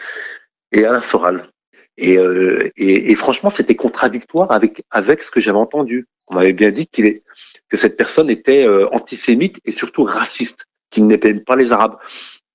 [0.72, 1.50] et Alain Soral.
[1.98, 6.06] Et, euh, et, et, franchement, c'était contradictoire avec, avec ce que j'avais entendu.
[6.28, 7.22] On m'avait bien dit qu'il est,
[7.68, 11.96] que cette personne était euh, antisémite et surtout raciste, qu'il n'aimait pas les Arabes.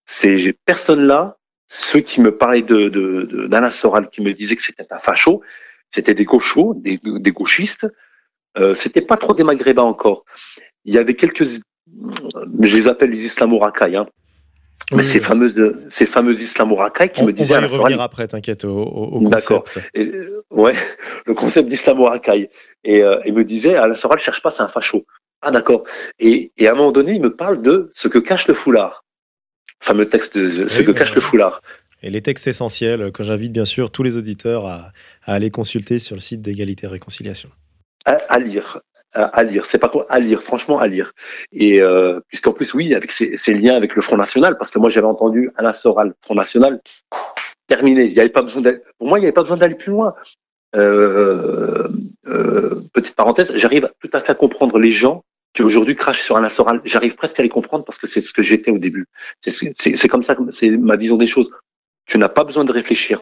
[0.05, 1.37] Ces personnes-là,
[1.67, 5.41] ceux qui me parlaient de, de, d'Alain Soral, qui me disaient que c'était un facho,
[5.89, 7.87] c'était des gauchos, des, des gauchistes.
[8.57, 10.25] Euh, c'était pas trop des maghrébins encore.
[10.85, 14.07] Il y avait quelques, je les appelle les islamo-racailles, hein,
[14.91, 15.55] mais ces fameuses,
[15.87, 17.55] ces fameuses islamo-racailles qui me disaient.
[17.55, 19.79] On va y revenir après, t'inquiète, au, au concept.
[19.93, 20.11] Et,
[20.49, 20.73] ouais,
[21.25, 22.49] le concept d'islamo-racaille.
[22.83, 25.05] Et euh, il me disait, Alain Soral ne cherche pas, c'est un facho.
[25.41, 25.83] Ah d'accord.
[26.19, 29.05] Et, et, à un moment donné, il me parle de ce que cache le foulard.
[29.79, 31.61] Fameux texte de ce que cache le foulard.
[32.03, 34.91] Et les textes essentiels que j'invite bien sûr tous les auditeurs à,
[35.23, 37.49] à aller consulter sur le site d'égalité et réconciliation.
[38.05, 38.79] À, à, lire
[39.13, 39.65] à, lire.
[39.65, 41.13] C'est pas quoi à lire, franchement à lire.
[41.51, 44.89] Et euh, puisqu'en plus, oui, avec ces, liens avec le Front National, parce que moi
[44.89, 46.81] j'avais entendu Alain Soral, Front National,
[47.67, 48.05] terminé.
[48.05, 48.61] Il avait pas besoin
[48.97, 50.13] pour moi, il n'y avait pas besoin d'aller plus loin.
[50.75, 51.89] Euh,
[52.27, 56.37] euh, petite parenthèse, j'arrive tout à fait à comprendre les gens qui aujourd'hui crachent sur
[56.37, 56.81] Alain Soral.
[56.85, 59.05] J'arrive presque à les comprendre parce que c'est ce que j'étais au début.
[59.41, 61.51] C'est comme ça, c'est ma vision des choses.
[62.05, 63.21] Tu n'as pas besoin de réfléchir.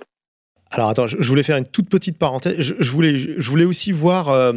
[0.72, 2.56] Alors attends, je voulais faire une toute petite parenthèse.
[2.60, 4.54] Je, voulais, je voulais aussi voir euh,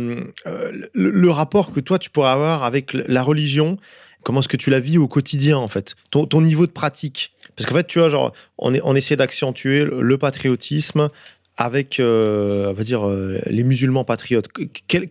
[0.46, 3.78] euh, le, rapport que toi tu pourrais avoir avec la religion.
[4.22, 5.94] Comment est-ce que tu la vis au quotidien en fait?
[6.10, 9.16] Ton, ton niveau de pratique Parce qu'en fait, tu vois, genre, on, est, on essaie
[9.16, 11.08] d'accentuer le, patriotisme
[11.56, 13.06] avec, euh, on va dire,
[13.46, 14.48] les musulmans patriotes.
[14.86, 15.08] Quel,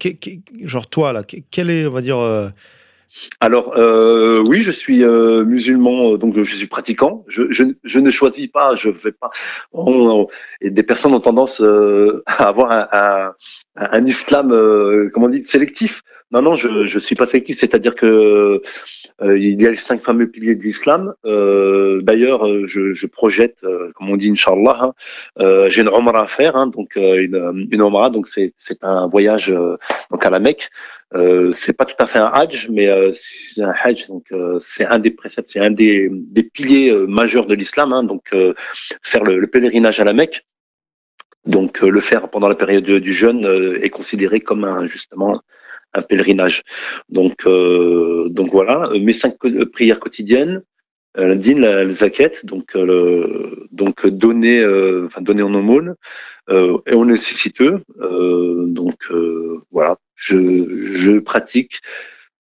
[0.64, 2.52] genre toi là, quel est, on va dire
[3.40, 7.26] alors euh, oui, je suis euh, musulman, donc je suis pratiquant.
[7.28, 9.30] Je, ne choisis pas, je fais pas.
[9.74, 10.28] On,
[10.62, 13.34] et des personnes ont tendance euh, à avoir un,
[13.76, 16.04] un, islam, euh, comment on dit, sélectif.
[16.32, 17.58] Non, non, je je suis pas sélectif.
[17.58, 18.62] C'est-à-dire que
[19.22, 21.14] euh, il y a les cinq fameux piliers de l'islam.
[21.24, 23.60] D'ailleurs, je, je, projette,
[23.96, 24.94] comme on dit, inchallah,
[25.38, 29.54] hein, j'ai une umrah à faire, hein, donc une, une umrah, donc c'est un voyage
[30.10, 30.70] donc à la Mecque.
[31.14, 34.58] Euh, c'est pas tout à fait un hajj, mais euh, c'est un hajj, donc euh,
[34.60, 38.34] c'est un des préceptes, c'est un des, des piliers euh, majeurs de l'islam, hein, donc
[39.02, 40.46] faire le, le, pèlerinage à la Mecque.
[41.46, 45.42] Donc le faire pendant la période du jeûne est considéré comme un justement
[45.94, 46.64] un pèlerinage.
[47.10, 49.36] Donc donc voilà, mes cinq
[49.72, 50.64] prières quotidiennes,
[51.16, 54.66] la din, la, zakat, donc le, donc donner
[55.06, 55.96] enfin donner en aumône
[56.50, 57.82] et on nécessiteux.
[58.00, 59.12] donc
[59.72, 60.38] voilà, je,
[60.96, 61.82] je pratique.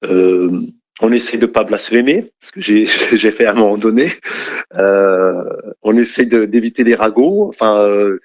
[0.06, 0.62] Euh,
[1.02, 2.62] on essaie de pas blasphémer, ce que
[3.18, 4.12] j'ai fait à un moment donné.
[4.76, 5.44] Euh,
[5.82, 7.48] on essaie d'éviter les ragots.
[7.50, 8.20] Enfin, euh, euh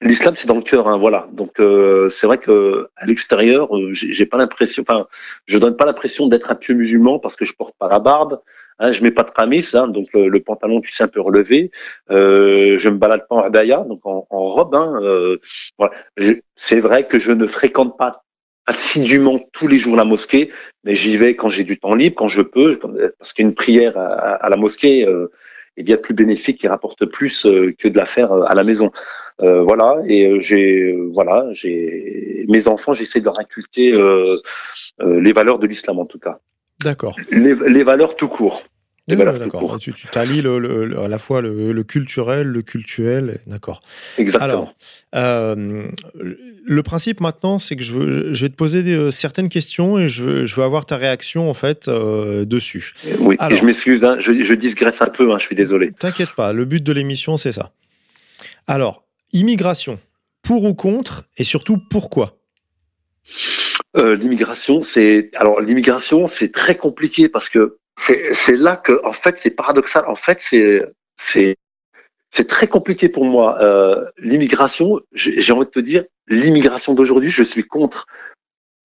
[0.00, 1.28] l'islam c'est dans le cœur, hein, voilà.
[1.32, 5.06] Donc euh, c'est vrai que à l'extérieur, j'ai pas l'impression, enfin,
[5.46, 8.40] je donne pas l'impression d'être un pieux musulman parce que je porte pas la barbe.
[8.82, 11.70] Hein, je mets pas de camis, hein, donc le, pantalon tu sais un peu relevé.
[12.10, 14.74] Euh, je me balade pas en abaya, donc en, robe.
[14.74, 15.36] Euh,
[15.76, 15.94] voilà.
[16.56, 18.24] C'est vrai que je ne fréquente pas
[18.64, 20.50] assidûment tous les jours la mosquée,
[20.84, 22.78] mais j'y vais quand j'ai du temps libre, quand je peux,
[23.18, 25.30] parce qu'une prière à, à, la mosquée euh,
[25.80, 28.62] est bien plus bénéfique et rapporte plus euh, que de la faire euh, à la
[28.62, 28.90] maison.
[29.40, 33.92] Euh, voilà, et j'ai voilà, j'ai mes enfants, j'essaie de leur inculquer
[35.00, 36.38] les valeurs de l'islam en tout cas.
[36.82, 37.16] D'accord.
[37.30, 38.62] Les, les, valeurs tout court.
[39.16, 39.78] D'accord.
[39.78, 43.40] Tu, tu t'allies le, le, à la fois le, culturel, le cultuel.
[43.46, 43.80] D'accord.
[44.18, 44.44] Exactement.
[44.44, 44.74] Alors,
[45.14, 45.88] euh,
[46.64, 49.98] le principe maintenant, c'est que je, veux, je vais te poser des, euh, certaines questions
[49.98, 52.94] et je veux, je veux avoir ta réaction en fait euh, dessus.
[53.18, 55.92] Oui, Alors, je m'excuse, hein, je, je digresse un peu, hein, je suis désolé.
[55.98, 57.72] T'inquiète pas, le but de l'émission, c'est ça.
[58.66, 59.98] Alors, immigration,
[60.42, 62.36] pour ou contre et surtout pourquoi?
[63.96, 69.38] Euh, l'immigration, c'est alors l'immigration, c'est très compliqué parce que c'est là que, en fait,
[69.42, 70.04] c'est paradoxal.
[70.06, 70.40] En fait,
[71.20, 73.60] c'est très compliqué pour moi.
[73.62, 78.06] Euh, l'immigration, j'ai envie de te dire, l'immigration d'aujourd'hui, je suis contre.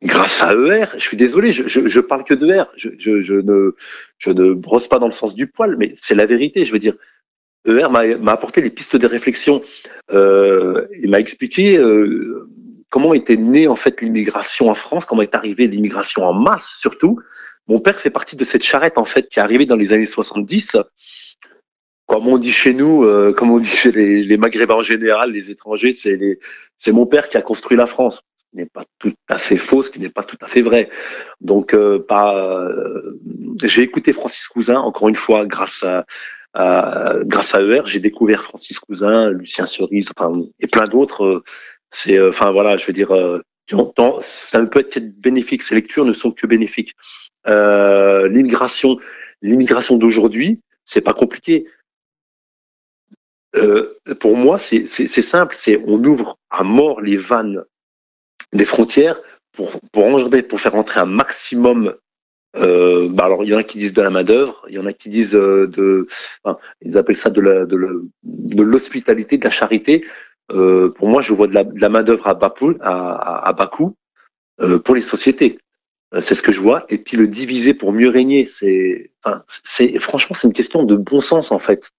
[0.04, 2.68] Grâce à ER, je suis désolé, je, je, je parle que de R.
[2.76, 6.66] Je, je ne brosse pas dans le sens du poil, mais c'est la vérité.
[6.66, 6.96] Je veux dire,
[7.66, 9.64] ER m'a apporté les pistes de réflexion.
[10.12, 12.48] Euh, il m'a expliqué euh,
[12.90, 17.20] comment était née en fait l'immigration en France, comment est arrivée l'immigration en masse surtout.
[17.68, 20.06] Mon père fait partie de cette charrette en fait qui est arrivée dans les années
[20.06, 20.78] 70.
[22.08, 25.32] Comme on dit chez nous, euh, comme on dit chez les, les, Maghrébins en général,
[25.32, 26.40] les étrangers, c'est
[26.78, 28.22] c'est mon père qui a construit la France.
[28.38, 30.90] Ce n'est pas tout à fait faux, ce qui n'est pas tout à fait vrai.
[31.42, 32.38] Donc, euh, pas.
[32.38, 33.20] Euh,
[33.64, 36.06] j'ai écouté Francis Cousin encore une fois grâce à,
[36.54, 37.82] à grâce à ER.
[37.86, 41.44] J'ai découvert Francis Cousin, Lucien Cerise, enfin et plein d'autres.
[41.90, 43.10] C'est, enfin voilà, je veux dire,
[44.22, 45.64] ça ne peut être bénéfique.
[45.64, 46.94] Ces lectures ne sont que bénéfiques.
[47.48, 48.98] Euh, l'immigration,
[49.42, 51.68] l'immigration d'aujourd'hui, c'est pas compliqué.
[53.56, 55.56] Euh, pour moi, c'est simple.
[55.58, 57.64] C'est on ouvre à mort les vannes
[58.54, 59.20] des frontières
[59.54, 61.96] pour pour pour faire entrer un maximum.
[62.58, 64.80] Euh, bah alors il y en a qui disent de la main d'œuvre, il y
[64.80, 66.08] en a qui disent de,
[66.82, 67.42] ils appellent ça de
[68.62, 70.06] l'hospitalité, de, la charité.
[70.48, 73.54] Pour moi, je vois de la, main d'œuvre à bas à, à,
[74.62, 75.58] euh, pour les sociétés.
[76.14, 76.86] Euh, c'est ce que je vois.
[76.90, 80.96] Et puis le diviser pour mieux régner, c'est, enfin, c'est franchement, c'est une question de
[80.96, 81.92] bon sens en fait.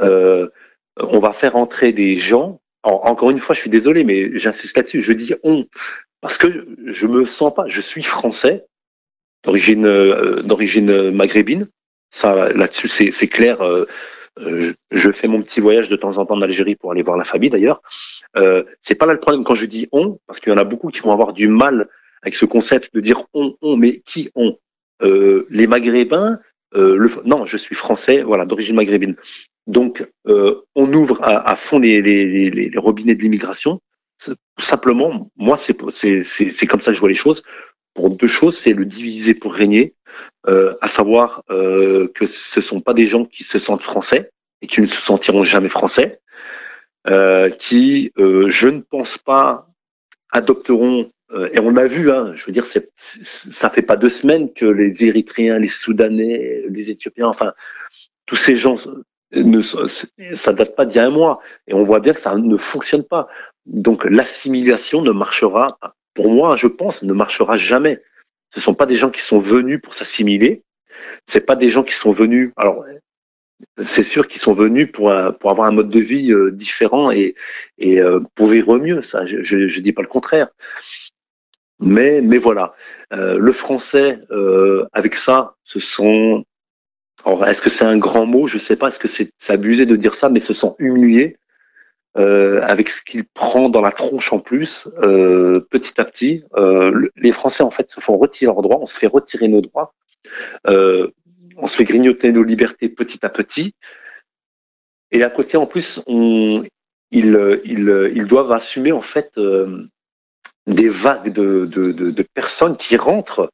[0.00, 0.48] Euh,
[0.96, 2.60] on va faire entrer des gens.
[2.82, 5.00] encore une fois, je suis désolé, mais j'insiste là-dessus.
[5.00, 5.66] Je dis on
[6.20, 7.64] parce que je me sens pas.
[7.66, 8.66] Je suis français
[9.44, 11.68] d'origine euh, d'origine maghrébine.
[12.12, 13.62] Ça, là-dessus, c'est clair.
[14.38, 17.02] Euh, je, je, fais mon petit voyage de temps en temps en Algérie pour aller
[17.02, 17.82] voir la famille d'ailleurs.
[18.36, 20.64] Euh, c'est pas là le problème quand je dis on, parce qu'il y en a
[20.64, 21.88] beaucoup qui vont avoir du mal
[22.22, 24.56] avec ce concept de dire on, on, mais qui on
[25.02, 26.38] euh, Les Maghrébins,
[26.74, 29.16] euh, le, non, je suis français, voilà, d'origine maghrébine.
[29.66, 33.80] Donc, euh, on ouvre à, à fond les, les, les, les, robinets de l'immigration.
[34.58, 37.42] Simplement, moi, c'est comme ça que je vois les choses.
[37.94, 39.94] Pour deux choses, c'est le diviser pour régner,
[40.46, 44.30] euh, à savoir euh, que ce sont pas des gens qui se sentent français
[44.62, 46.20] et qui ne se sentiront jamais français,
[47.08, 49.66] euh, qui, je ne pense pas,
[50.30, 51.10] adopteront
[51.52, 55.04] et on l'a vu, hein, je veux dire, ça fait pas deux semaines que les
[55.04, 57.52] Érythréens, les Soudanais, les Éthiopiens, enfin,
[58.26, 58.76] tous ces gens,
[59.32, 61.40] ne, ça date pas d'il y a un mois.
[61.68, 63.28] Et on voit bien que ça ne fonctionne pas.
[63.66, 65.78] Donc l'assimilation ne marchera,
[66.14, 68.02] pour moi, je pense, ne marchera jamais.
[68.54, 70.62] Ce sont pas des gens qui sont venus pour s'assimiler.
[71.24, 72.52] C'est pas des gens qui sont venus.
[72.56, 72.84] Alors,
[73.82, 77.36] c'est sûr qu'ils sont venus pour, avoir un mode de vie euh, différent et,
[77.80, 79.02] euh, pour vivre mieux.
[79.02, 80.48] Ça, je, je dis pas le contraire.
[81.80, 82.74] Mais, mais voilà,
[83.12, 86.44] euh, le français, euh, avec ça, ce sont.
[87.46, 88.46] est-ce que c'est un grand mot?
[88.46, 88.88] Je sais pas.
[88.88, 91.38] Est-ce que c'est abusé de dire ça Mais se sont humiliés
[92.18, 96.44] euh, avec ce qu'il prend dans la tronche en plus, euh, petit à petit.
[96.56, 98.78] Euh, les Français, en fait, se font retirer leurs droits.
[98.80, 99.94] On se fait retirer nos droits.
[100.66, 101.08] Euh,
[101.56, 103.74] on se fait grignoter nos libertés petit à petit.
[105.12, 106.62] Et à côté, en plus, on,
[107.10, 109.38] ils, ils, ils doivent assumer en fait
[110.66, 113.50] des vagues de, de, de, de, personnes qui rentrent,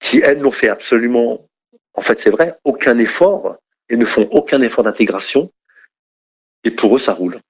[0.00, 1.46] qui elles n'ont fait absolument,
[1.94, 3.56] en fait c'est vrai, aucun effort
[3.88, 5.50] et ne font aucun effort d'intégration.
[6.64, 7.40] Et pour eux, ça roule.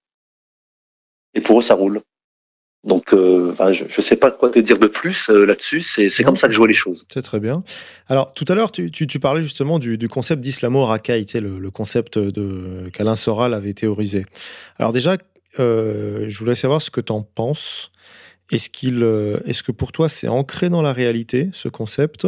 [1.34, 2.00] Et pour eux, ça roule.
[2.82, 5.82] Donc, euh, je ne sais pas quoi te dire de plus euh, là-dessus.
[5.82, 7.04] C'est comme ça que je vois les choses.
[7.12, 7.62] C'est très bien.
[8.08, 11.40] Alors, tout à l'heure, tu, tu, tu, parlais justement du, du concept d'islamo-racaille, tu sais,
[11.40, 12.18] le, le, concept
[12.92, 14.24] qu'Alain Soral avait théorisé.
[14.78, 15.18] Alors déjà,
[15.58, 17.89] euh, je voulais savoir ce que tu en penses.
[18.51, 22.26] Est-ce qu'il, euh, est-ce que pour toi c'est ancré dans la réalité ce concept?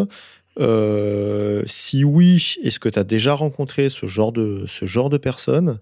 [0.61, 5.19] Euh, Si oui, est-ce que tu as déjà rencontré ce genre de ce genre de
[5.19, 5.79] personnes?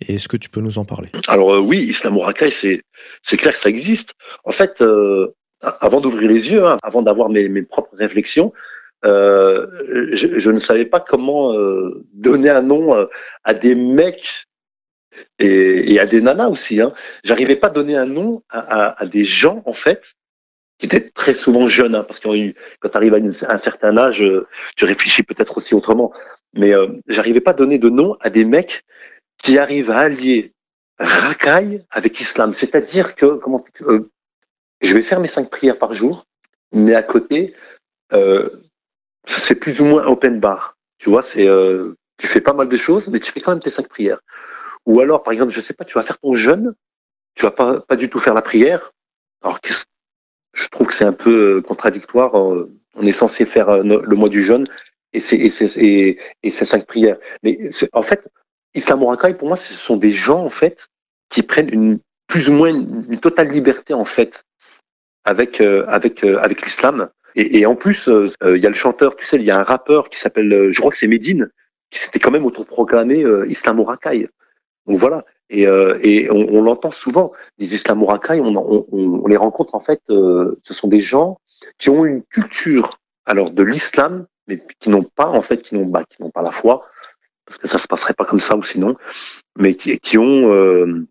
[0.00, 1.08] Et est-ce que tu peux nous en parler?
[1.28, 2.82] Alors euh, oui, Islamo Rakai, c'est
[3.22, 4.14] c'est clair que ça existe.
[4.44, 4.82] En fait,
[5.62, 8.52] avant d'ouvrir les yeux, hein, avant d'avoir mes, mes propres réflexions,
[9.02, 11.54] je, ne savais pas comment
[12.12, 13.06] donner un nom
[13.44, 14.46] à des mecs
[15.38, 16.80] et, et à des nanas aussi.
[16.80, 16.92] Hein.
[17.24, 20.14] J'arrivais pas à donner un nom à, des gens en fait
[20.78, 24.24] qui étaient très souvent jeunes, hein, parce que quand tu arrives à, un certain âge,
[24.76, 26.12] tu réfléchis peut-être aussi autrement.
[26.54, 28.82] Mais euh, j'arrivais pas à donner de nom à des mecs
[29.42, 30.52] qui arrivent à allier
[31.00, 34.10] racaille avec islam, c'est-à-dire que comment euh,
[34.82, 36.26] je vais faire mes cinq prières par jour,
[36.72, 37.54] mais à côté
[38.12, 38.50] euh,
[39.26, 40.76] c'est plus ou moins open bar.
[40.98, 43.70] Tu vois, euh, tu fais pas mal de choses, mais tu fais quand même tes
[43.70, 44.20] cinq prières.
[44.86, 46.74] Ou alors, par exemple, je sais pas, tu vas faire ton jeûne,
[47.34, 48.92] tu vas pas, pas du tout faire la prière.
[49.42, 49.58] Alors,
[50.54, 52.38] je trouve que c'est un peu euh, contradictoire.
[52.38, 54.66] Euh, on est censé faire euh, le mois du jeûne
[55.12, 57.18] et c'est et et, cinq prières.
[57.42, 58.28] Mais en fait,
[58.74, 59.00] Islam
[59.38, 60.88] pour moi, ce sont des gens en fait
[61.28, 64.44] qui prennent une plus ou moins une, totale liberté en fait
[65.24, 67.10] avec avec avec l'islam.
[67.36, 70.08] Et, en plus, il y a le chanteur, tu sais, il y a un rappeur
[70.08, 71.48] qui s'appelle, je crois que c'est Medine,
[71.90, 74.28] qui s'était quand même autoproclamé euh, islamo-racaille.
[74.86, 75.24] Donc voilà.
[75.50, 75.98] Et, euh,
[76.30, 80.86] on, l'entend souvent, des islamo-racailles, on, on, on, les rencontre en fait, euh, ce sont
[80.86, 81.40] des gens
[81.76, 85.90] qui ont une culture alors de l'islam, mais qui n'ont pas en fait, qui n'ont
[85.90, 86.86] pas la foi,
[87.46, 88.96] parce que ça se passerait pas comme ça ou sinon,
[89.58, 91.06] mais qui, ont euh,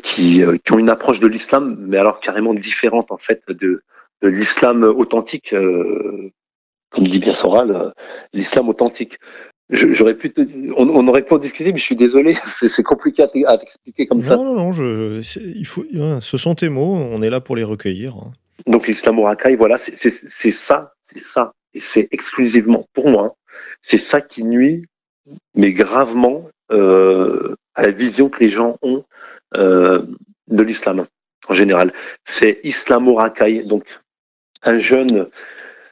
[0.00, 3.82] qui, qui ont une approche de l'islam, mais alors carrément différente en fait de,
[4.22, 5.50] de l'islam authentique,
[6.90, 7.94] comme dit bien Soral,
[8.32, 9.18] l'islam authentique.
[9.72, 10.40] J'aurais pu, te,
[10.76, 14.18] on, on, aurait pu en discuter, mais je suis désolé, c'est compliqué à t'expliquer comme
[14.18, 14.36] non, ça.
[14.36, 15.84] Non, non, non, il faut,
[16.20, 18.14] ce sont tes mots, on est là pour les recueillir.
[18.16, 18.32] hein.
[18.66, 19.94] Donc l'islamo-racaille, voilà, c'est
[20.50, 23.36] ça, c'est ça, et c'est exclusivement pour moi,
[23.80, 24.86] c'est ça qui nuit,
[25.54, 29.04] mais gravement, euh, à la vision que les gens ont
[29.56, 30.02] euh,
[30.48, 31.06] de l'islam
[31.48, 31.92] en général.
[32.24, 33.84] C'est islamo-racaille, donc
[34.62, 35.28] un jeune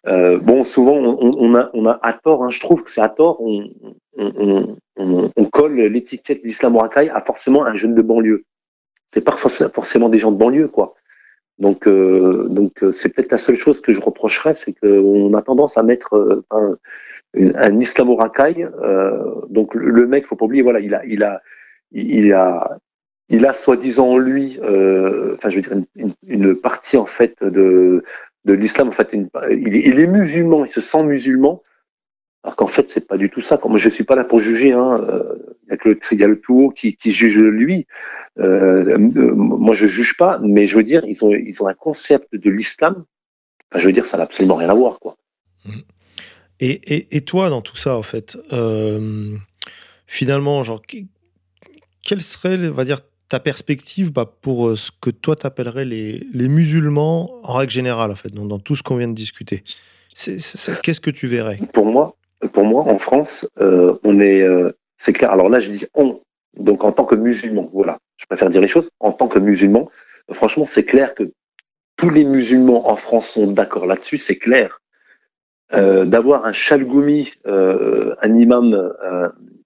[0.06, 3.08] euh, bon, souvent, on, a, on a à tort, hein, je trouve que c'est à
[3.08, 3.70] tort, on,
[4.16, 8.44] on, colle l'étiquette d'islamo-racaille à forcément un jeune de banlieue.
[9.10, 10.94] C'est pas forcément des gens de banlieue, quoi.
[11.58, 15.76] Donc, euh, donc c'est peut-être la seule chose que je reprocherais, c'est qu'on a tendance
[15.76, 16.76] à mettre euh, un,
[17.34, 18.68] un islamo-racaille.
[18.82, 21.42] Euh, donc, le mec, faut pas oublier, voilà, il a, il a,
[21.92, 22.78] il a,
[23.28, 28.04] il a soi-disant en lui, euh, enfin, je veux dire, une, partie en fait de
[28.52, 28.88] l'islam.
[28.88, 31.62] En fait, il, est, musulman, il se sent musulman,
[32.42, 33.58] alors qu'en fait, c'est pas du tout ça.
[33.58, 34.72] Comme je suis pas là pour juger.
[34.72, 35.06] Hein.
[35.66, 37.86] Il y a que le, il y a le tout haut qui, juge lui.
[38.38, 43.04] Euh, moi, je juge pas, mais je veux dire, ils ont, un concept de l'islam.
[43.70, 45.16] Enfin, je veux dire, ça n'a absolument rien à voir, quoi.
[46.60, 49.36] Et, et, toi, dans tout ça, en fait, euh,
[50.06, 50.82] finalement, genre,
[52.02, 56.48] quel serait, on va dire, ta perspective bah, pour ce que toi t'appellerais les, les
[56.48, 59.62] musulmans en règle générale, en fait, dans, tout ce qu'on vient de discuter
[60.14, 61.58] Qu'est-ce que tu verrais?
[61.72, 62.16] Pour moi,
[62.52, 65.30] pour moi, en France, euh, on est, euh, c'est clair.
[65.30, 66.20] Alors là, je dis on,
[66.56, 67.98] donc en tant que musulman, voilà.
[68.16, 68.88] Je préfère dire les choses.
[68.98, 69.88] En tant que musulman,
[70.28, 71.30] euh, franchement, c'est clair que
[71.96, 74.80] tous les musulmans en France sont d'accord là-dessus, c'est clair.
[75.72, 78.92] Euh, D'avoir un chalgoumi, un imam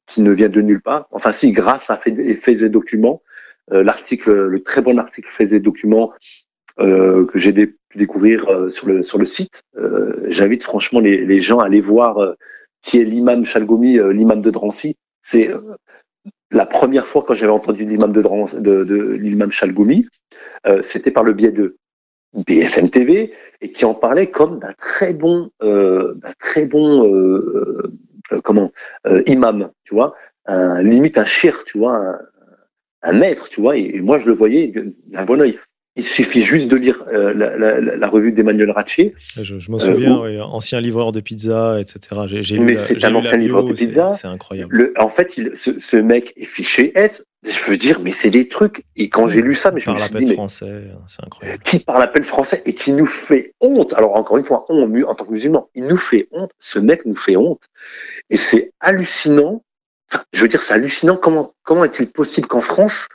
[0.06, 3.31] qui ne vient de nulle part, enfin si, grâce à fait, fait des documents, euh,
[3.70, 6.12] l'article, le très bon article faisait document
[6.80, 9.62] euh, que j'ai pu découvrir euh, sur le sur le site.
[10.26, 12.34] J'invite franchement les, gens à aller voir
[12.82, 14.96] qui est l'imam Chalgoumi, l'imam de Drancy.
[15.20, 15.50] C'est
[16.50, 20.08] la première fois quand j'avais entendu l'imam de, Drancy, de, l'imam Chalgoumi,
[20.80, 21.76] c'était par le biais de
[22.34, 27.92] BFM TV et qui en parlait comme d'un très bon, euh, très bon, euh,
[28.32, 28.72] euh, comment,
[29.26, 30.14] imam, tu vois,
[30.80, 32.18] limite un shir, tu vois,
[33.02, 34.72] un maître, tu vois, et, moi je le voyais
[35.08, 35.58] d'un bon oeil.
[35.94, 39.14] Il suffit juste de lire euh, la, la, la, revue d'Emmanuel Ratché.
[39.36, 42.22] Je, je m'en souviens, euh, oui, ancien livreur de pizza, etc.
[42.28, 44.08] J'ai, mais c'est un ancien livreur de pizza.
[44.08, 44.74] C'est incroyable.
[44.74, 47.26] Le, en fait, il, ce, ce, mec est fiché S.
[47.46, 48.84] Je veux dire, mais c'est des trucs.
[48.96, 51.62] Et quand j'ai lu ça, mais je me suis dit, mais français, c'est incroyable.
[51.62, 53.92] Qui parle appel français et qui nous fait honte.
[53.92, 56.52] Alors encore une fois, on en tant que musulman, il nous fait honte.
[56.58, 57.64] Ce mec nous fait honte.
[58.30, 59.62] Et c'est hallucinant.
[60.32, 61.16] Je veux dire, c'est hallucinant.
[61.16, 63.08] Comment comment est-il possible qu'en France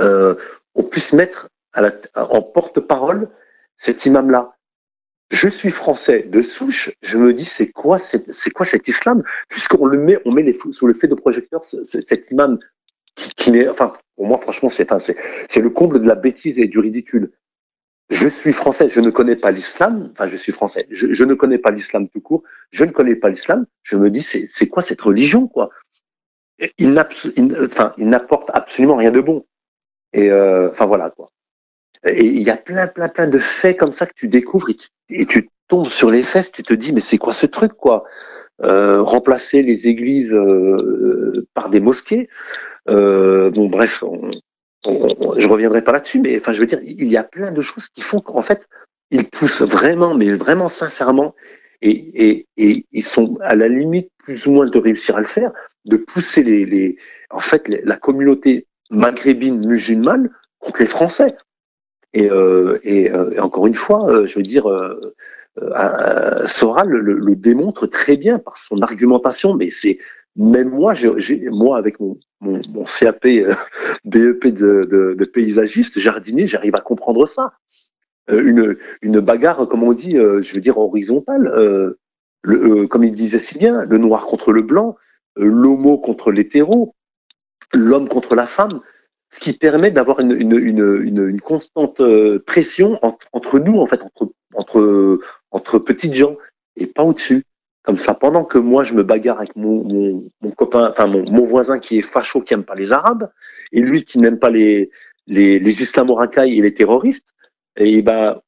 [0.00, 0.34] euh,
[0.74, 1.48] on puisse mettre
[2.14, 3.28] en porte-parole
[3.76, 4.54] cet imam-là?
[5.30, 9.22] Je suis français de souche, je me dis c'est quoi c'est quoi cet islam?
[9.48, 12.58] Puisqu'on le met on met les sous le fait de projecteur cet imam
[13.14, 14.86] qui, n'est enfin pour moi franchement c'est
[15.48, 17.32] c'est le comble de la bêtise et du ridicule.
[18.10, 21.32] Je suis français, je ne connais pas l'islam, enfin je suis français, je, je ne
[21.32, 24.82] connais pas l'islam tout court, je ne connais pas l'islam, je me dis c'est quoi
[24.82, 25.70] cette religion quoi?
[26.78, 29.44] Il n'apporte absolument rien de bon.
[30.12, 31.30] Et euh, enfin voilà quoi.
[32.06, 34.68] Il y a plein, plein, plein de faits comme ça que tu découvres
[35.10, 38.04] et tu, tombes sur les fesses, tu te dis mais c'est quoi ce truc quoi?
[38.62, 42.28] Euh, Remplacer les églises euh, par des mosquées.
[42.86, 44.30] Bon bref, on,
[44.84, 47.62] on, je reviendrai pas là-dessus, mais enfin je veux dire, il y a plein de
[47.62, 48.68] choses qui font qu'en fait
[49.12, 51.34] ils poussent vraiment, mais vraiment sincèrement,
[51.82, 55.52] et, ils sont à la limite plus ou moins de réussir à le faire,
[55.84, 56.96] de pousser les,
[57.30, 61.34] en fait la communauté maghrébine musulmane contre les Français.
[62.14, 68.16] Et, euh, euh, encore une fois, euh, je veux dire, euh, Soral le, démontre très
[68.16, 69.98] bien par son argumentation, mais c'est
[70.36, 72.18] même moi, j'ai, moi avec mon,
[72.86, 73.26] CAP
[74.04, 77.52] BEP de, paysagiste, jardinier, j'arrive à comprendre ça.
[78.32, 81.94] Une, une bagarre, comme on dit, je veux dire horizontale.
[82.44, 84.96] Le, comme il disait si bien, le noir contre le blanc,
[85.36, 86.94] l'homo contre l'hétéro,
[87.72, 88.80] l'homme contre la femme,
[89.32, 92.98] ce qui permet d'avoir une, constante euh, pression
[93.32, 95.20] entre, nous, en fait, entre, entre,
[95.50, 96.36] entre petites gens,
[96.76, 97.44] et pas au-dessus.
[97.82, 99.84] comme ça, pendant que moi je me bagarre avec mon,
[100.42, 103.30] mon, copain, enfin mon, voisin qui est facho, qui aime pas les Arabes,
[103.72, 104.90] et lui qui n'aime pas les,
[105.26, 107.28] les, les et les terroristes,
[107.76, 108.40] et ben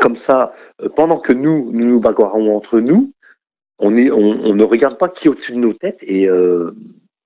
[0.00, 0.54] comme ça,
[0.96, 3.12] pendant que nous nous, nous bagarrons entre nous,
[3.78, 6.74] on, est, on, on, ne regarde pas qui est au-dessus de nos têtes et, euh,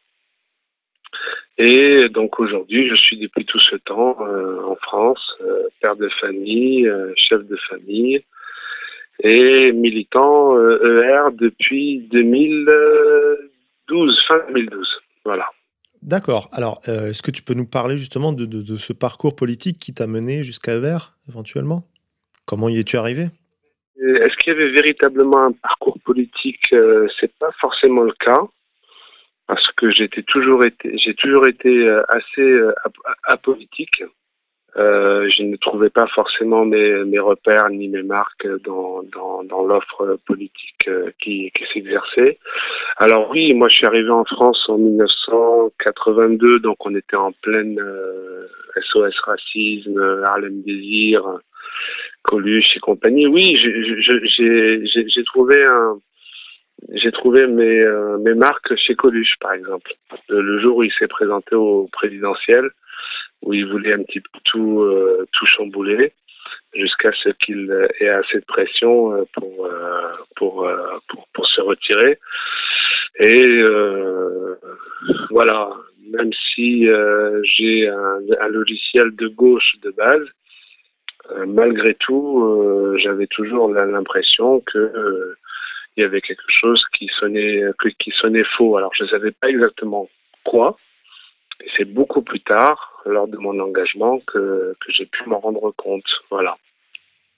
[1.57, 6.07] Et donc aujourd'hui, je suis depuis tout ce temps euh, en France, euh, père de
[6.21, 8.23] famille, euh, chef de famille
[9.23, 14.87] et militant ER depuis 2012, fin 2012.
[15.25, 15.47] Voilà.
[16.03, 16.49] D'accord.
[16.51, 19.95] Alors, est-ce que tu peux nous parler justement de, de, de ce parcours politique qui
[19.95, 21.87] t'a mené jusqu'à ER, éventuellement?
[22.45, 23.29] Comment y es-tu arrivé?
[23.99, 26.71] Est-ce qu'il y avait véritablement un parcours politique?
[27.19, 28.41] C'est pas forcément le cas,
[29.47, 32.93] parce que j'ai toujours été, j'ai toujours été euh, assez ap
[33.23, 34.03] apolitique.
[34.75, 39.63] Euh, je ne trouvais pas forcément mes, mes repères ni mes marques dans, dans, dans
[39.63, 40.87] l'offre politique
[41.19, 42.37] qui, qui s'exerçait.
[42.97, 47.79] Alors oui, moi je suis arrivé en France en 1982, donc on était en pleine
[47.79, 48.47] euh,
[48.91, 51.23] SOS racisme, Harlem Désir,
[52.21, 53.25] Coluche et compagnie.
[53.25, 55.97] Oui, j'ai trouvé un,
[56.93, 59.93] j'ai trouvé mes, euh, mes marques chez Coluche, par exemple.
[60.29, 62.69] Le, jour où il s'est présenté au présidentiel,
[63.41, 66.13] où il voulait un petit peu tout, euh, tout chambouler
[66.73, 69.69] jusqu'à ce qu'il ait assez de pression pour,
[70.35, 70.69] pour,
[71.33, 72.19] pour, se retirer.
[73.19, 74.55] Et euh,
[75.31, 75.71] voilà,
[76.11, 80.27] même si euh, j'ai un, logiciel de gauche de base,
[81.31, 85.35] euh, malgré tout, j'avais toujours l'impression que
[85.97, 87.63] il y avait quelque chose qui sonnait,
[87.99, 88.77] qui sonnait faux.
[88.77, 90.07] Alors je ne savais pas exactement
[90.43, 90.77] quoi.
[91.63, 95.71] Et c'est beaucoup plus tard, lors de mon engagement, que, que j'ai pu m'en rendre
[95.75, 96.05] compte.
[96.29, 96.55] Voilà.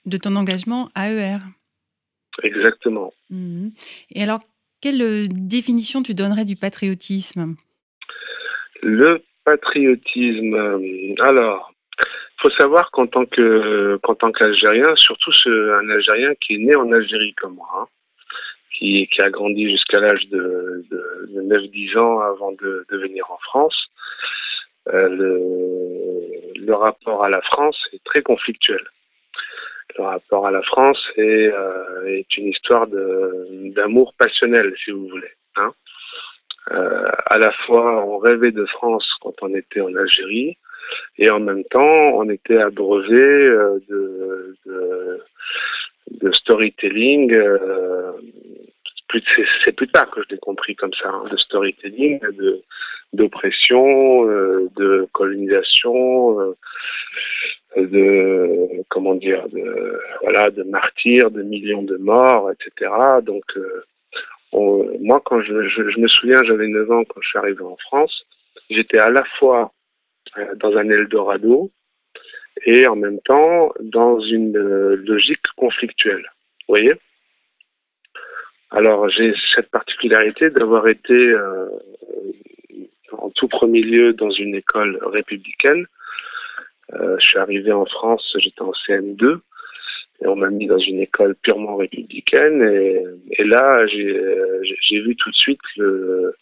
[0.04, 1.38] De ton engagement AER
[2.42, 3.12] Exactement.
[3.30, 3.68] Mmh.
[4.14, 4.40] Et alors,
[4.80, 7.56] quelle définition tu donnerais du patriotisme?
[8.82, 10.54] Le patriotisme,
[11.20, 16.54] alors, il faut savoir qu'en tant que qu'en tant qu'Algérien, surtout ce, un Algérien qui
[16.54, 17.86] est né en Algérie comme moi, hein,
[18.76, 23.76] qui, a grandi jusqu'à l'âge de, de, de 9-10 ans avant de, venir en France,
[24.88, 25.08] euh,
[26.56, 28.80] le, rapport à la France est très conflictuel
[29.98, 35.32] le rapport à la France est, euh, une histoire d'amour passionnel, si vous voulez.
[35.56, 35.72] Hein.
[36.70, 40.56] Euh, à la fois, on rêvait de France quand on était en Algérie,
[41.18, 43.48] et en même temps, on était abreuvé
[43.88, 44.56] de,
[46.10, 47.36] de, storytelling.
[49.64, 52.62] C'est plus tard que je l'ai compris comme ça, hein, de storytelling, de
[53.12, 56.54] d'oppression, de colonisation
[57.76, 62.90] de comment dire de voilà de martyrs de millions de morts etc
[63.22, 63.84] donc euh,
[65.00, 67.76] moi quand je, je, je me souviens j'avais 9 ans quand je suis arrivé en
[67.76, 68.24] France
[68.70, 69.72] j'étais à la fois
[70.36, 71.70] euh, dans un Eldorado
[72.64, 76.30] et en même temps dans une euh, logique conflictuelle.
[76.68, 76.94] Vous voyez?
[78.70, 81.34] Alors j'ai cette particularité d'avoir été
[83.12, 85.86] en tout premier lieu dans une école républicaine.
[86.94, 89.40] Euh, je suis arrivé en France, j'étais en CM2
[90.22, 95.36] et on m'a mis dans une école purement républicaine et, là j'ai vu tout de
[95.36, 96.34] suite le,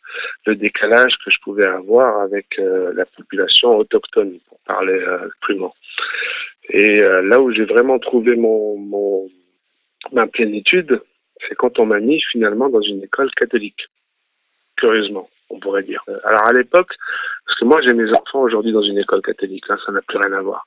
[0.47, 5.75] le, décalage que je pouvais avoir avec euh, la population autochtone pour parler euh, crûment.
[6.71, 9.29] Et euh, là où j'ai vraiment trouvé mon, mon
[10.13, 11.01] ma plénitude,
[11.47, 13.87] c'est quand on m'a mis finalement dans une école catholique.
[14.77, 16.05] Curieusement, on pourrait dire.
[16.25, 16.95] Alors à l'époque,
[17.47, 20.19] parce que moi j'ai mes enfants aujourd'hui dans une école catholique, hein, ça n'a plus
[20.19, 20.67] rien à voir.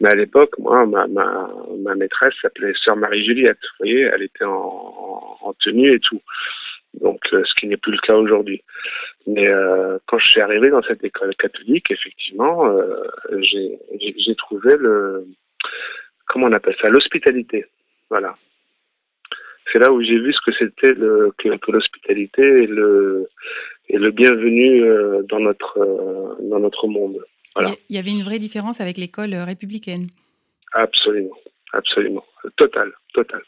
[0.00, 3.58] Mais à l'époque, moi, ma, ma, ma maîtresse s'appelait Sœur Marie-Juliette.
[3.62, 6.22] Vous voyez, elle était en, en tenue et tout.
[6.94, 8.62] Donc, euh, ce qui n'est plus le cas aujourd'hui.
[9.26, 13.02] Mais euh, quand je suis arrivé dans cette école catholique, effectivement, euh,
[13.42, 15.26] j'ai trouvé le,
[16.26, 17.66] comment on appelle ça, l'hospitalité.
[18.08, 18.36] Voilà.
[19.70, 23.28] C'est là où j'ai vu ce que c'était le, que, que l'hospitalité et le,
[23.88, 25.78] et le bienvenu euh, dans notre,
[26.40, 27.22] dans notre monde.
[27.88, 30.08] Il y avait une vraie différence avec l'école républicaine.
[30.72, 31.36] Absolument,
[31.72, 32.24] absolument.
[32.56, 33.42] Total, total,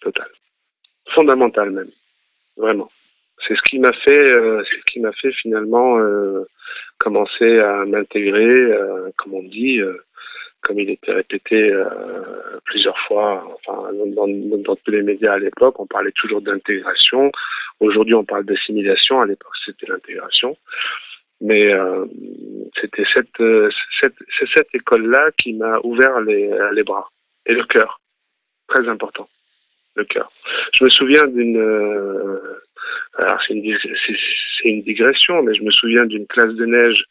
[0.00, 0.28] total.
[1.14, 1.90] Fondamental même,
[2.56, 2.90] vraiment.
[3.46, 6.44] C'est ce qui m'a fait, euh, c'est ce qui m'a fait finalement euh,
[6.98, 9.96] commencer à m'intégrer, euh, comme on dit, euh,
[10.62, 11.84] comme il était répété euh,
[12.64, 17.30] plusieurs fois, enfin dans, dans, dans, tous les médias à l'époque, on parlait toujours d'intégration.
[17.80, 19.20] Aujourd'hui, on parle d'assimilation.
[19.20, 20.56] À l'époque, c'était l'intégration.
[21.40, 22.06] Mais euh,
[22.80, 23.68] c'était cette, euh,
[24.00, 27.08] cette, c'est cette école-là qui m'a ouvert les, les bras
[27.44, 28.00] et le cœur.
[28.68, 29.28] Très important,
[29.94, 30.30] le cœur.
[30.74, 32.62] Je me souviens d'une, euh,
[33.18, 33.78] alors c'est une,
[34.64, 37.04] une digression, mais je me souviens d'une classe de neige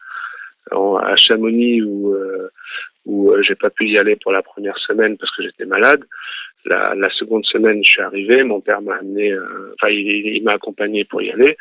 [0.72, 2.50] en, à Chamonix où, euh,
[3.06, 6.04] où j'ai pas pu y aller pour la première semaine parce que j'étais malade.
[6.66, 10.44] La, la, seconde semaine, je suis arrivé, mon père m'a amené, euh, enfin, il, il
[10.44, 11.58] m'a accompagné pour y aller.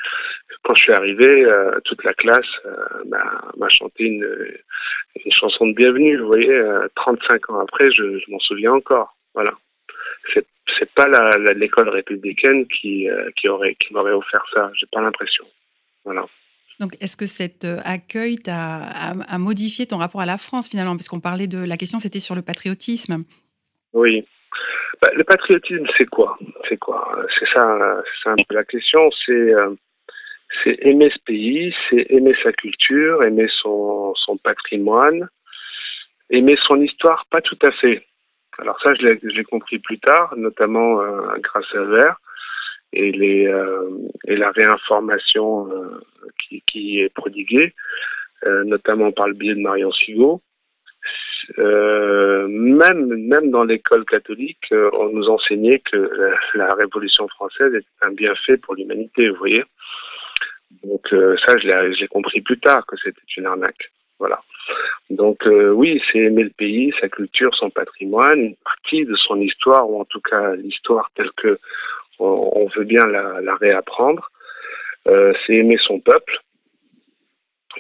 [0.63, 3.05] Quand je suis arrivé, euh, toute la classe euh,
[3.59, 4.27] m'a chanté une,
[5.25, 6.17] une, chanson de bienvenue.
[6.17, 6.59] Vous voyez,
[6.97, 9.15] 35 ans après, je, je m'en souviens encore.
[9.35, 9.53] Voilà.
[10.33, 10.47] C'est
[10.79, 14.71] c'est pas l'école républicaine qui qui aurait qui m'aurait offert ça.
[14.75, 15.45] J'ai pas l'impression.
[16.05, 16.25] Voilà.
[16.81, 20.97] Donc, est-ce que cet accueil t'a a, a, modifié ton rapport à la France finalement?
[20.97, 23.25] Parce qu'on parlait de la question, c'était sur le patriotisme.
[23.93, 24.25] Oui,
[25.01, 26.39] bah, le patriotisme, c'est quoi?
[26.69, 27.17] C'est quoi?
[27.39, 29.11] C'est ça, c'est un peu la question.
[29.25, 29.75] C'est euh,
[30.63, 35.29] c'est aimer ce pays, c'est aimer sa culture, aimer son, patrimoine,
[36.31, 38.07] aimer son histoire, pas tout à fait.
[38.59, 42.17] Alors ça, je l'ai compris plus tard, notamment euh, grâce à Vert
[42.93, 43.91] et, euh,
[44.27, 45.69] la réinformation
[46.69, 47.75] qui, est prodiguée,
[48.65, 50.41] notamment par le biais de Marion Sigaud.
[51.59, 56.11] Euh, même même dans l'école catholique, euh, on nous enseignait que
[56.55, 59.65] la, Révolution française était un bienfait pour l'humanité, vous voyez.
[60.83, 61.67] Donc euh, ça, je
[62.01, 63.91] l'ai compris plus tard que c'était une arnaque.
[64.19, 64.41] Voilà.
[65.11, 69.41] Donc euh, oui, c'est aimer le pays, sa culture, son patrimoine, une partie de son
[69.41, 71.59] histoire, ou en tout cas l'histoire telle que
[72.19, 74.31] on, on, veut bien la, la réapprendre.
[75.07, 76.39] Euh, c'est aimer son peuple,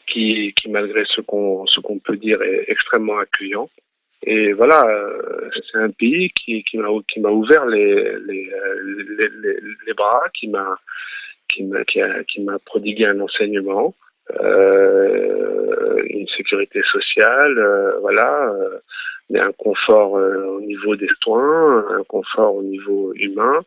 [0.06, 3.68] qui, malgré ce qu'on ce qu'on peut dire est extrêmement accueillant.
[4.26, 8.50] Et voilà, euh, c'est un pays qui, qui m'a qui m'a ouvert les les,
[9.18, 10.78] les, les, bras, qui m'a
[11.52, 13.94] qui m'a qui m'a prodigué un enseignement,
[14.40, 18.50] euh, une sécurité sociale, euh, voilà,
[19.28, 23.60] mais un confort au niveau des soins, un confort au niveau humain.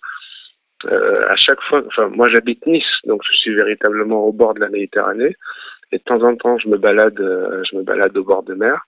[0.85, 4.69] à chaque fois, enfin moi j'habite Nice, donc je suis véritablement au bord de la
[4.69, 5.35] Méditerranée.
[5.91, 8.53] Et de temps en temps, je me balade, euh, je me balade au bord de
[8.53, 8.85] mer,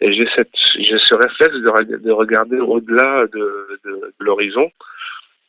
[0.00, 4.70] et j'ai cette, j'ai ce réflexe de, de regarder au-delà de, l'horizon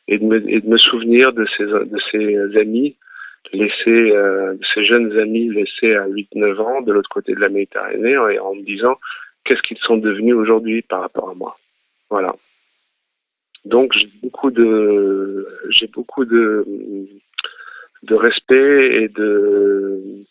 [0.08, 2.96] et de, me, et de me souvenir de ces, de ces amis
[3.52, 8.16] laissés, euh, ces jeunes amis laissés à 8-9 ans de l'autre côté de la Méditerranée,
[8.34, 8.96] et en me disant
[9.44, 11.56] qu'est-ce qu'ils sont devenus aujourd'hui par rapport à moi.
[12.10, 12.34] Voilà.
[13.64, 16.64] Donc j'ai beaucoup de, j'ai beaucoup de,
[18.02, 20.24] de respect et de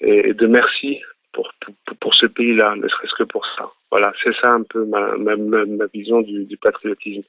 [0.00, 1.00] et de merci
[1.32, 3.70] pour, pour, pour ce pays-là, ne serait-ce que pour ça.
[3.90, 7.22] Voilà, c'est ça un peu ma, ma, ma vision du, du, patriotisme.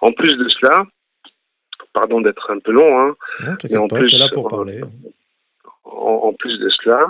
[0.00, 0.84] En plus de cela,
[1.92, 4.80] pardon d'être un peu long, hein, non, mais en pas, plus, là pour parler.
[5.84, 7.08] En, en plus de cela,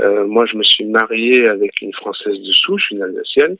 [0.00, 3.56] euh, moi je me suis marié avec une française de souche, une alsacienne,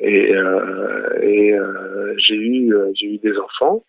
[0.00, 3.84] et, euh, et euh, j'ai eu j'ai eu des enfants.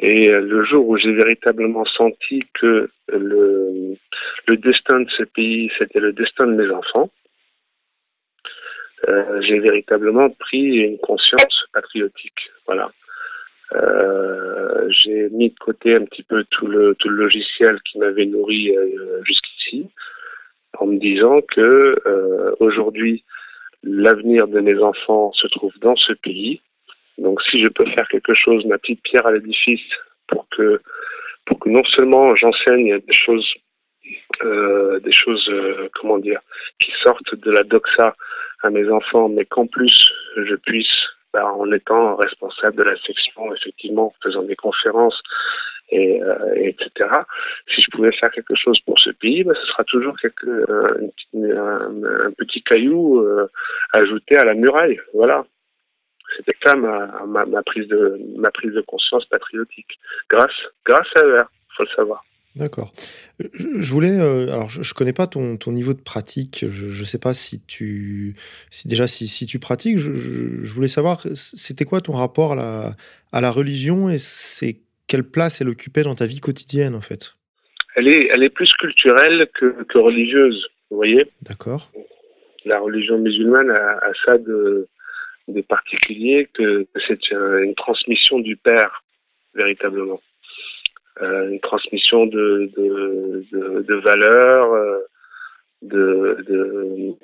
[0.00, 3.96] Et le jour où j'ai véritablement senti que le,
[4.48, 7.10] destin de ce pays, c'était le destin de mes enfants,
[9.08, 12.50] euh, j'ai véritablement pris une conscience patriotique.
[12.66, 12.90] Voilà.
[13.74, 19.22] Euh, j'ai mis de côté un petit peu tout le, logiciel qui m'avait nourri euh,
[19.24, 19.88] jusqu'ici,
[20.78, 23.24] en me disant que euh, aujourd'hui,
[23.82, 26.60] l'avenir de mes enfants se trouve dans ce pays.
[27.18, 29.80] Donc, si je peux faire quelque chose, ma petite pierre à l'édifice,
[30.26, 30.80] pour que,
[31.46, 33.48] pour que non seulement j'enseigne des choses,
[34.42, 36.40] euh, des choses, euh, comment dire,
[36.80, 38.14] qui sortent de la doxa
[38.62, 40.96] à mes enfants, mais qu'en plus je puisse
[41.32, 45.20] bah, en étant responsable de la section, effectivement, en faisant des conférences,
[45.90, 47.10] et, euh, etc.
[47.74, 51.40] Si je pouvais faire quelque chose pour ce pays, bah, ce sera toujours quelque, un,
[51.40, 53.48] un, un, petit caillou euh,
[53.92, 54.98] ajouté à la muraille.
[55.12, 55.44] Voilà.
[56.36, 59.98] C'était ça ma, ma, ma, prise de ma prise de conscience patriotique.
[60.28, 60.50] Grâce
[60.84, 61.44] grâce à ER,
[61.76, 62.24] faut le savoir.
[62.56, 62.92] D'accord.
[63.40, 66.64] Je voulais, euh, alors je, je connais pas ton, ton, niveau de pratique.
[66.70, 68.36] Je, ne sais pas si tu,
[68.70, 69.98] si déjà si, si tu pratiques.
[69.98, 72.92] Je, je, voulais savoir, c'était quoi ton rapport à la,
[73.32, 74.76] à la religion et c'est
[75.08, 77.34] quelle place elle occupait dans ta vie quotidienne en fait?
[77.96, 80.68] Elle est, elle est plus culturelle que, que religieuse.
[80.90, 81.26] Vous voyez?
[81.42, 81.90] D'accord.
[82.64, 84.88] La religion musulmane a, a ça de,
[85.48, 89.02] de particulier que, que c'est une transmission du père
[89.54, 90.20] véritablement
[91.22, 94.98] euh, une transmission de, de, de, de valeurs, euh,
[95.82, 97.14] de, de,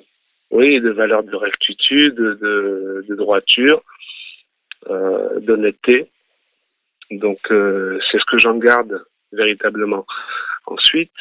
[0.51, 3.83] oui, de valeurs de rectitude, de, de droiture,
[4.89, 6.09] euh, d'honnêteté.
[7.11, 9.03] Donc euh, c'est ce que j'en garde
[9.33, 10.05] véritablement.
[10.65, 11.11] Ensuite,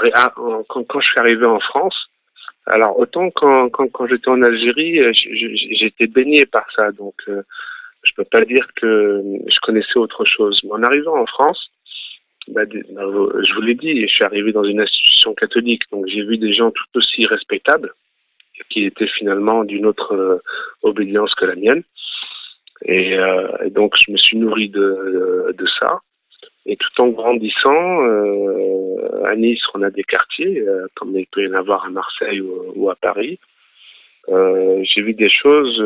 [0.00, 2.07] quand, quand je suis arrivé en France,
[2.68, 7.42] alors autant quand, quand, quand j'étais en Algérie, j'étais baigné par ça, donc euh,
[8.02, 10.60] je peux pas dire que je connaissais autre chose.
[10.64, 11.70] Mais en arrivant en France,
[12.48, 13.02] bah, bah,
[13.42, 16.52] je vous l'ai dit, je suis arrivé dans une institution catholique, donc j'ai vu des
[16.52, 17.92] gens tout aussi respectables,
[18.70, 20.42] qui étaient finalement d'une autre euh,
[20.82, 21.82] obédience que la mienne.
[22.84, 26.00] Et, euh, donc je me suis nourri de, de ça.
[26.70, 31.42] Et tout en grandissant, euh, à Nice, on a des quartiers, euh, comme il peut
[31.42, 33.40] y en avoir à Marseille ou, à Paris.
[34.28, 35.78] Euh, j'ai vu des choses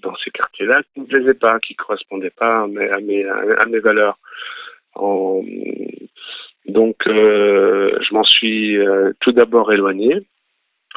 [0.00, 4.18] dans ces quartiers-là qui ne me plaisaient pas, qui correspondaient pas à mes, valeurs.
[6.66, 8.78] Donc, je m'en suis
[9.20, 10.26] tout d'abord éloigné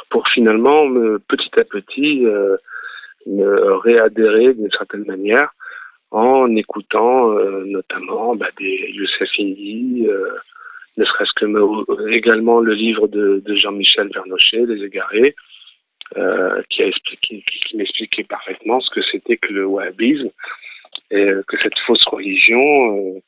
[0.09, 2.25] pour finalement, me, petit à petit,
[3.25, 5.51] me réadhérer d'une certaine manière
[6.11, 10.07] en écoutant euh, notamment bah, des Youssef Indy,
[10.97, 15.35] ne serait-ce que me, également le livre de, Jean-Michel Vernochet, Les Égarés,
[16.69, 17.43] qui,
[17.75, 20.29] m'expliquait parfaitement ce que c'était que le wahhabisme
[21.11, 23.21] et que cette fausse religion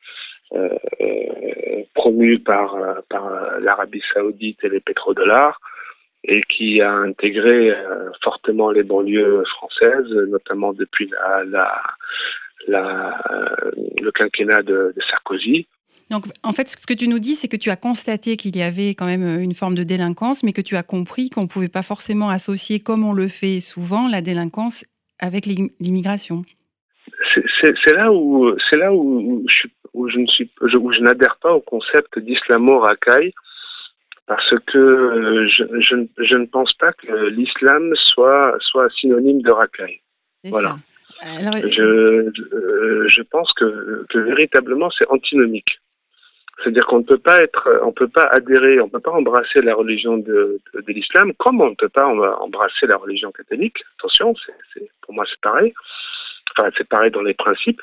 [0.54, 0.70] euh,
[1.94, 2.76] promu par,
[3.62, 5.60] l'Arabie saoudite et les pétrodollars
[6.24, 11.10] et qui a intégré euh, fortement les banlieues françaises, notamment depuis
[11.48, 11.82] la,
[12.68, 13.18] la
[14.02, 15.68] le quinquennat de, de, Sarkozy.
[16.10, 18.62] Donc, en fait, ce que tu nous dis, c'est que tu as constaté qu'il y
[18.62, 21.70] avait quand même une forme de délinquance, mais que tu as compris qu'on ne pouvait
[21.70, 24.84] pas forcément associer, comme on le fait souvent, la délinquance
[25.20, 26.44] avec l'immigration.
[27.62, 31.54] C'est là où c'est là où je, où je ne suis où je n'adhère pas
[31.54, 33.32] au concept d'islamo-racaille
[34.28, 40.02] parce que je, je, je, ne pense pas que l'islam soit soit synonyme de racaille.
[40.46, 40.78] Voilà.
[41.22, 41.56] Alors...
[41.58, 45.80] Je, pense que, véritablement c'est antinomique.
[46.64, 49.62] C'est-à-dire qu'on ne peut pas être, on peut pas adhérer, on ne peut pas embrasser
[49.62, 53.78] la religion de, l'islam, comme on ne peut pas embrasser la religion catholique.
[53.98, 54.36] Attention,
[55.02, 55.74] pour moi c'est pareil.
[56.58, 57.82] Enfin, c'est pareil dans les principes.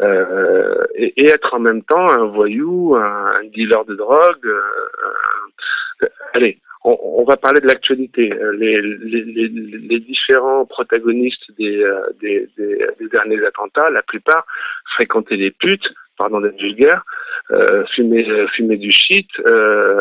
[0.00, 4.46] Euh, et, être en même temps un voyou, un, un dealer de drogue.
[4.46, 8.32] Euh, allez, on, va parler de l'actualité.
[8.54, 11.84] Les, les, différents protagonistes des,
[12.20, 12.48] des,
[13.12, 14.46] derniers attentats, la plupart
[14.94, 17.04] fréquentaient des putes, pardon d'être vulgaire,
[17.50, 20.00] euh, fumaient, du shit, euh,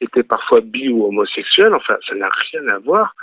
[0.00, 1.74] étaient parfois bi ou homosexuels.
[1.74, 3.14] Enfin, ça n'a rien à voir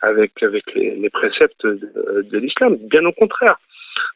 [0.00, 0.32] avec
[0.74, 2.76] les, préceptes de, l'islam.
[2.76, 3.56] Bien au contraire.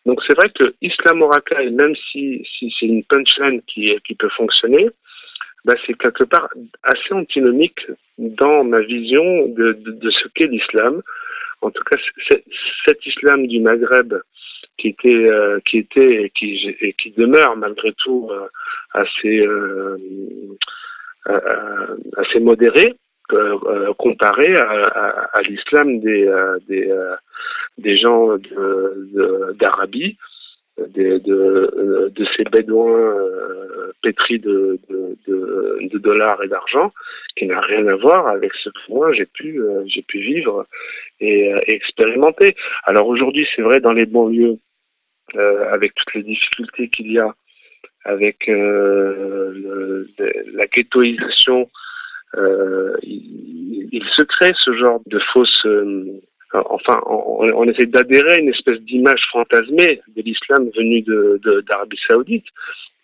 [0.07, 4.89] Donc c'est vrai que Islam Oracle, même si, c'est une punchline qui peut fonctionner,
[5.65, 6.49] bah c'est quelque part
[6.83, 7.81] assez antinomique
[8.19, 11.03] dans ma vision de, ce qu'est l'islam.
[11.61, 11.97] En tout cas,
[12.85, 14.15] cet islam du Maghreb
[14.79, 16.25] qui était, euh, qui était
[16.81, 18.47] et qui, demeure malgré tout euh,
[18.95, 19.99] assez, euh,
[22.17, 22.95] assez modéré,
[23.99, 28.31] comparé à, l'islam des, gens
[29.59, 30.17] d'Arabie,
[30.95, 33.15] de, de, ces bédouins
[34.03, 34.79] pétris de,
[35.95, 36.93] dollars et d'argent,
[37.37, 40.67] qui n'a rien à voir avec ce que moi j'ai pu, j'ai pu vivre
[41.21, 42.55] et, expérimenter.
[42.85, 44.59] Alors aujourd'hui, c'est vrai, dans les banlieues,
[45.35, 47.35] avec toutes les difficultés qu'il y a,
[48.05, 48.55] avec la
[50.67, 51.69] ghettoisation,
[53.03, 56.21] il, il, se crée ce genre de fausses euh,
[56.55, 61.03] enfin, on, essaie d'adhérer à une espèce d'image fantasmée de l'islam venu
[61.67, 62.47] d'Arabie Saoudite.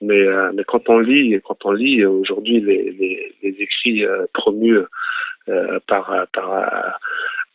[0.00, 4.78] Mais, euh, mais quand on lit, quand on lit aujourd'hui les, écrits euh, promus
[5.86, 6.98] par, par,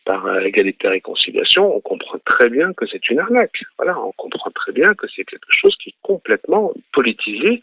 [0.04, 3.62] par égalité réconciliation, on comprend très bien que c'est une arnaque.
[3.78, 7.60] Voilà, on comprend très bien que c'est quelque chose qui est complètement politisé,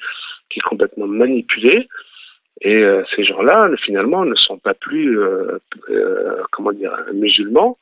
[0.49, 1.87] qui est complètement manipulé.
[2.61, 2.83] Et
[3.15, 5.17] ces gens-là, finalement, ne sont pas plus,
[6.51, 7.77] comment dire, musulmans,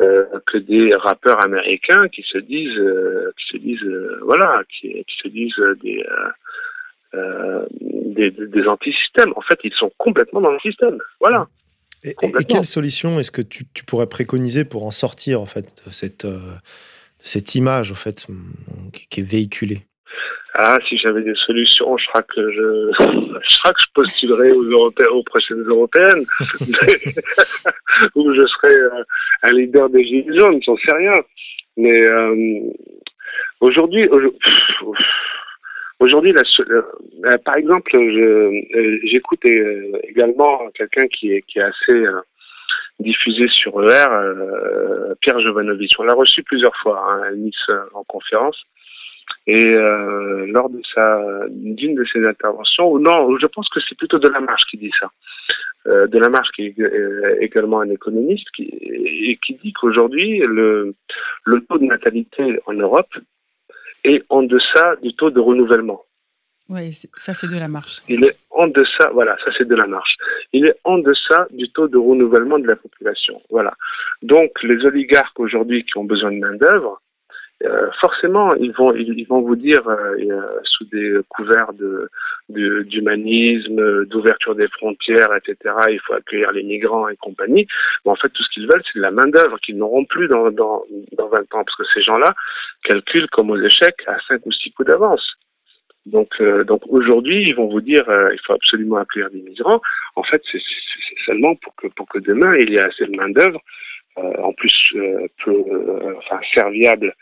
[0.00, 4.92] euh, que des rappeurs américains qui se disent, euh, qui se disent, euh, voilà, qui,
[4.92, 6.04] qui, se disent des,
[8.14, 9.32] des, des anti-systèmes.
[9.34, 10.98] En fait, ils sont complètement dans le système.
[11.20, 11.48] Voilà.
[12.04, 15.82] Et, et quelle solution est-ce que tu, tu, pourrais préconiser pour en sortir en fait
[15.84, 16.28] de cette,
[17.18, 18.24] cette image en fait
[19.10, 19.87] qui est véhiculée?
[20.54, 22.90] Ah, si j'avais des solutions, je crois que je,
[23.48, 26.24] je je postulerais aux, aux prochaines européennes,
[28.14, 29.04] où je serais euh,
[29.42, 31.20] un leader des gilets jaunes, j'en sais rien.
[31.76, 32.60] Mais euh,
[33.60, 34.08] aujourd'hui,
[36.00, 37.92] aujourd'hui, euh, par exemple,
[39.04, 42.04] j'écoute également quelqu'un qui est qui est assez
[42.98, 44.08] diffusé sur ER,
[45.20, 45.92] Pierre Jovanovic.
[45.98, 48.64] On l'a reçu plusieurs fois hein, à Nice en conférence.
[49.48, 54.18] Et euh, lors de sa d'une de ses interventions, non, je pense que c'est plutôt
[54.18, 55.10] de la marche qui dit ça.
[55.86, 60.40] Euh, de la marche qui est euh, également un économiste qui, et qui dit qu'aujourd'hui
[60.40, 60.94] le,
[61.44, 63.08] le taux de natalité en Europe
[64.04, 66.02] est en deçà du taux de renouvellement.
[66.68, 68.02] Oui, ça c'est de la marche.
[68.06, 70.14] Il est en deçà, voilà, ça c'est de la marche.
[70.52, 73.40] Il est en deçà du taux de renouvellement de la population.
[73.48, 73.72] Voilà.
[74.20, 77.00] Donc les oligarques aujourd'hui qui ont besoin de main d'œuvre,
[77.64, 82.08] euh, forcément, ils vont, ils, vont vous dire, euh, euh, sous des couverts de,
[82.48, 87.66] d'humanisme, d'ouverture des frontières, etc., il faut accueillir les migrants et compagnie.
[88.04, 90.52] Mais en fait, tout ce qu'ils veulent, c'est de la main-d'œuvre qu'ils n'auront plus dans,
[90.52, 90.84] dans,
[91.16, 92.34] dans 20 ans, parce que ces gens-là
[92.84, 95.26] calculent comme aux échecs à 5 ou 6 coups d'avance.
[96.06, 99.80] Donc, donc aujourd'hui, ils vont vous dire, il faut absolument accueillir des migrants.
[100.14, 100.60] En fait, c'est,
[101.26, 103.60] seulement pour que, pour que demain, il y ait assez de main-d'œuvre,
[104.16, 104.94] en plus
[105.44, 107.14] peu, enfin, serviable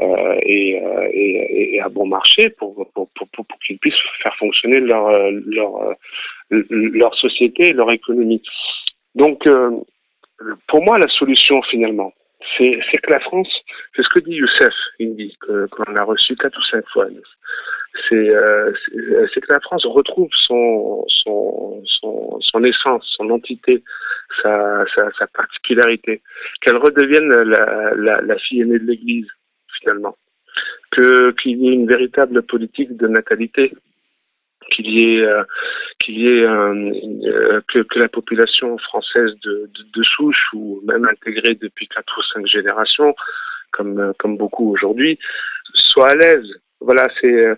[0.00, 5.10] euh, et, euh, et, à bon marché pour, pour, pour, qu'ils puissent faire fonctionner leur,
[5.30, 5.96] leur,
[6.50, 8.42] leur société, leur économie.
[9.14, 9.70] Donc, euh,
[10.68, 12.12] pour moi, la solution finalement,
[12.56, 13.48] c'est que la France,
[13.94, 17.06] c'est ce que dit Youssef il dit qu'on a reçu quatre ou cinq fois.
[18.08, 23.84] C'est euh, que la France retrouve son, son, son, essence, son entité,
[24.42, 26.22] sa, sa, particularité,
[26.62, 29.28] qu'elle redevienne la fille aînée de l'Église,
[29.82, 30.16] finalement.
[30.90, 33.72] Que qu'il y ait une véritable politique de natalité,
[34.70, 35.42] qu'il y ait euh,
[35.98, 42.18] qu'il y ait euh, que, la population française de, souche ou même intégrée depuis quatre
[42.18, 43.14] ou cinq générations,
[43.72, 45.18] comme euh, comme beaucoup aujourd'hui,
[45.74, 46.46] soit à l'aise.
[46.80, 47.56] Voilà, c'est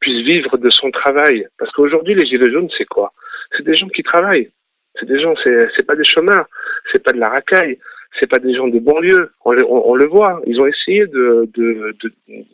[0.00, 1.46] puisse vivre de son travail.
[1.58, 3.12] Parce qu'aujourd'hui, les gilets jaunes, c'est quoi?
[3.54, 4.50] C'est des gens qui travaillent.
[4.98, 6.46] C'est des gens, c'est c'est pas des chômeurs,
[6.90, 7.78] c'est pas de la racaille,
[8.18, 9.32] c'est pas des gens de banlieue.
[9.44, 9.52] On,
[9.94, 10.40] le voit.
[10.46, 11.96] Ils ont essayé de, de,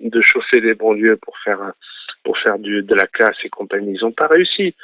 [0.02, 1.72] de, chauffer les banlieues pour faire,
[2.24, 3.94] pour faire de la casse et compagnie.
[3.94, 4.74] Ils n'ont pas réussi.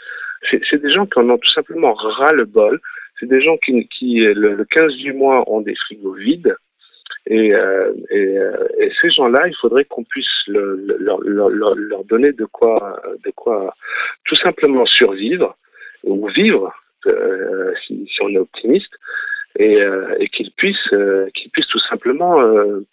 [0.51, 2.81] C'est des gens qui en ont tout simplement ras le bol.
[3.19, 6.55] C'est des gens qui, le, 15 du mois, ont des frigos vides.
[7.29, 8.69] Et, euh, euh,
[9.01, 13.75] ces gens-là, il faudrait qu'on puisse le, leur, leur, donner de quoi, de quoi
[14.25, 15.57] tout simplement survivre
[16.05, 16.73] ou vivre,
[17.07, 18.93] euh, si, on est optimiste,
[19.59, 22.85] et, euh, et qu'ils puissent, euh, qu'ils puissent tout simplement euh,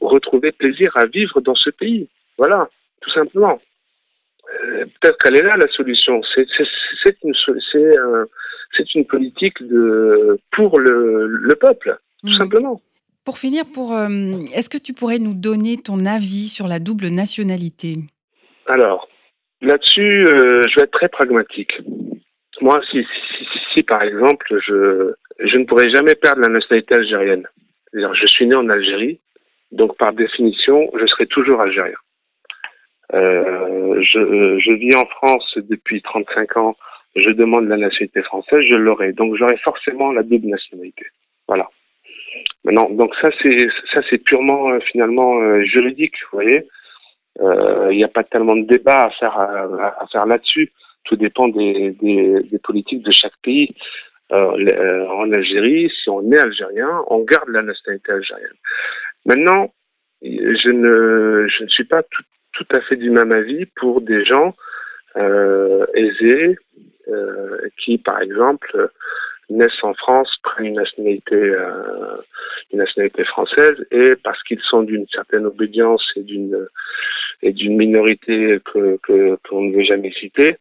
[0.00, 2.08] retrouver plaisir à vivre dans ce pays.
[2.38, 2.68] Voilà,
[3.00, 3.60] tout simplement.
[5.00, 6.20] Peut-être qu'elle est là la solution.
[6.34, 6.46] C'est
[8.94, 12.34] une, politique de pour le, le peuple, tout mmh.
[12.34, 12.80] simplement.
[13.24, 17.96] Pour finir, pour, est-ce que tu pourrais nous donner ton avis sur la double nationalité?
[18.66, 19.08] Alors,
[19.62, 21.80] là-dessus, je vais être très pragmatique.
[22.60, 27.46] Moi, si, si, si, par exemple, je, je ne pourrais jamais perdre la nationalité algérienne.
[27.92, 29.20] Je suis né en Algérie,
[29.70, 31.96] donc par définition, je serai toujours algérien.
[33.14, 36.76] Euh, je, je, vis en France depuis 35 ans,
[37.14, 39.12] je demande la nationalité française, je l'aurai.
[39.12, 41.04] Donc j'aurai forcément la double nationalité.
[41.46, 41.68] Voilà.
[42.64, 46.66] Maintenant, donc ça c'est ça c'est purement euh, finalement euh, juridique, vous voyez.
[47.40, 50.72] Euh, il n'y a pas tellement de débat à faire à faire là-dessus
[51.04, 51.94] tout dépend des,
[52.62, 53.74] politiques de chaque pays.
[54.32, 58.56] Euh, en Algérie, si on est algérien, on garde la nationalité algérienne.
[59.26, 59.72] Maintenant,
[60.22, 64.54] je ne, suis pas tout, à fait du même avis pour des gens
[65.16, 66.56] euh, aisés
[67.08, 68.88] euh, qui, par exemple,
[69.50, 71.52] naissent en France, prennent une nationalité,
[73.24, 76.66] française et parce qu'ils sont d'une certaine obédience et d'une
[77.42, 78.98] et d'une minorité que
[79.48, 80.56] qu'on ne veut jamais citer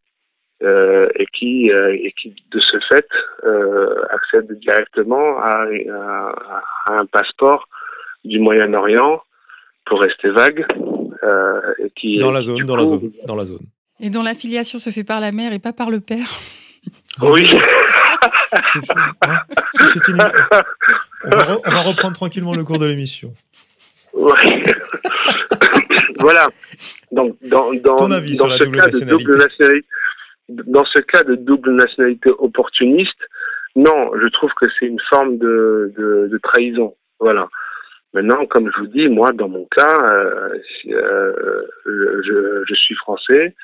[0.64, 3.08] euh, et qui euh, et qui de ce fait
[3.44, 7.68] euh, accèdent directement à, à, à, un passeport
[8.24, 9.22] du Moyen-Orient
[9.86, 10.66] pour rester vague
[11.24, 13.66] euh, et qui dans la zone, dans la zone, dans la zone.
[14.00, 16.26] Et dont l'affiliation se fait par la mère et pas par le père.
[17.22, 17.48] Oui.
[19.22, 19.40] Hein
[21.26, 23.34] on, va on, va reprendre tranquillement le cours de l'émission.
[24.14, 24.32] Oui.
[26.20, 26.50] voilà.
[27.12, 29.12] Donc, dans, dans, Ton avis dans sur ce la double cas nationalité.
[29.12, 29.88] de double nationalité,
[30.68, 33.28] dans ce cas de double nationalité opportuniste,
[33.76, 36.96] non, je trouve que c'est une forme de, de, trahison.
[37.20, 37.48] Voilà.
[38.14, 40.58] Maintenant, comme je vous dis, moi, dans mon cas, euh,
[40.88, 43.56] euh, je, je, suis français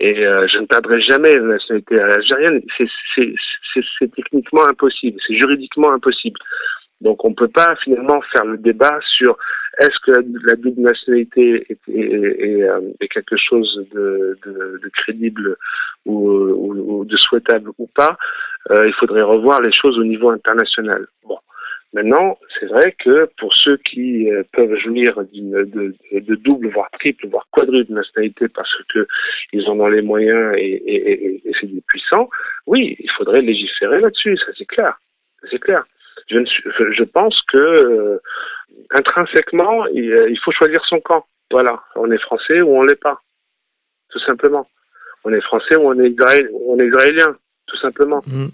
[0.00, 2.60] et euh, je ne perdrai jamais la nationalité algérienne.
[2.76, 6.38] C'est techniquement impossible, c'est juridiquement impossible.
[7.04, 9.36] Donc on ne peut pas finalement faire le débat sur
[9.78, 12.80] est-ce que la, double nationalité est, euh,
[13.12, 14.38] quelque chose de,
[14.96, 15.56] crédible
[16.06, 18.16] ou, de souhaitable ou pas.
[18.70, 21.06] Euh, il faudrait revoir les choses au niveau international.
[21.24, 21.38] Bon.
[21.92, 26.90] Maintenant, c'est vrai que pour ceux qui euh, peuvent jouir de, de, de, double, voire
[26.98, 29.06] triple, voire quadruple nationalité parce que
[29.52, 32.28] ils en ont les moyens et, et, et c'est des puissants,
[32.66, 34.98] oui, il faudrait légiférer là-dessus, ça c'est clair.
[35.50, 35.84] C'est clair.
[36.28, 36.62] Je, ne suis,
[36.92, 38.18] je, pense que euh,
[38.90, 41.26] intrinsèquement, il, il, faut choisir son camp.
[41.50, 43.18] Voilà, on est français ou on l'est pas,
[44.10, 44.68] tout simplement.
[45.24, 47.36] On est français ou on est, israélien, on est israélien,
[47.66, 48.22] tout simplement.
[48.26, 48.46] Mmh.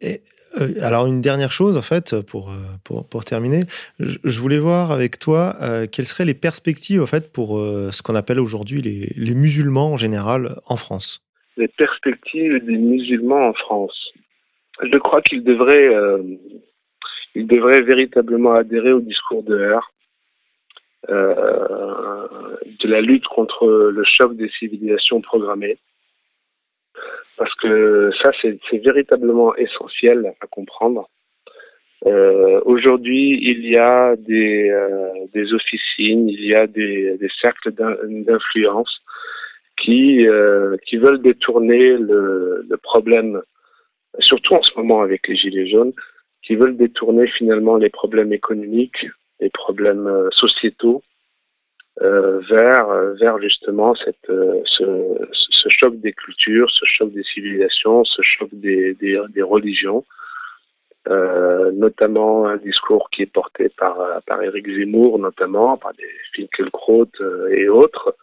[0.00, 0.20] Et
[0.60, 2.52] euh, alors une dernière chose en fait pour
[2.84, 3.62] pour, pour terminer,
[4.00, 7.90] je, je, voulais voir avec toi euh, quelles seraient les perspectives en fait pour euh,
[7.92, 11.22] ce qu'on appelle aujourd'hui les, les musulmans en général en France?
[11.56, 14.12] Les perspectives des musulmans en France.
[14.80, 16.22] Je crois qu'ils devraient euh,
[17.38, 19.92] ils devraient véritablement adhérer au discours de Heer,
[21.08, 22.26] euh,
[22.80, 25.78] de la lutte contre le choc des civilisations programmées.
[27.36, 31.08] Parce que ça, c'est véritablement essentiel à comprendre.
[32.06, 38.92] Euh, Aujourd'hui, il y a des, euh, des, officines, il y a des, cercles d'influence
[39.80, 43.40] qui, euh, qui veulent détourner le problème,
[44.18, 45.92] surtout en ce moment avec les Gilets jaunes,
[46.42, 49.06] qui veulent détourner finalement les problèmes économiques,
[49.40, 51.02] les problèmes euh, sociétaux
[52.00, 58.22] euh, vers vers justement cette euh, ce, choc des cultures, ce choc des civilisations, ce
[58.22, 60.04] choc des des, religions,
[61.08, 63.96] euh, notamment un discours qui est porté par
[64.26, 66.08] par Éric Zemmour, notamment par des
[67.50, 68.16] et autres.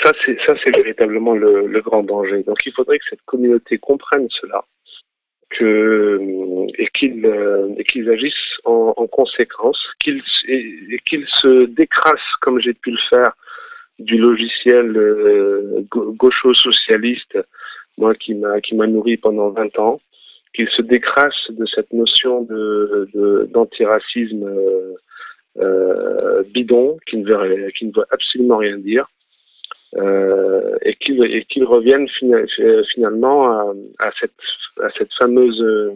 [0.00, 2.44] ça c'est véritablement le, le grand danger.
[2.44, 4.64] Donc il faudrait que cette communauté comprenne cela
[5.50, 6.18] que,
[6.78, 7.24] et qu'ils
[7.78, 12.98] et qu'ils agissent en, en conséquence, qu'ils et, qu'ils se décrassent comme j'ai pu le
[13.08, 13.32] faire
[13.98, 17.38] du logiciel euh, gaucho-socialiste,
[17.98, 20.00] moi qui m'a qui m'a nourri pendant 20 ans,
[20.54, 24.94] qu'ils se décrassent de cette notion de d'antiracisme euh,
[25.58, 29.25] euh, bidon qui ne veut qui ne veut absolument rien dire euh,
[29.94, 32.08] et qu'ils et qu'ils reviennent
[32.94, 35.92] finalement à, cette fameuse euh,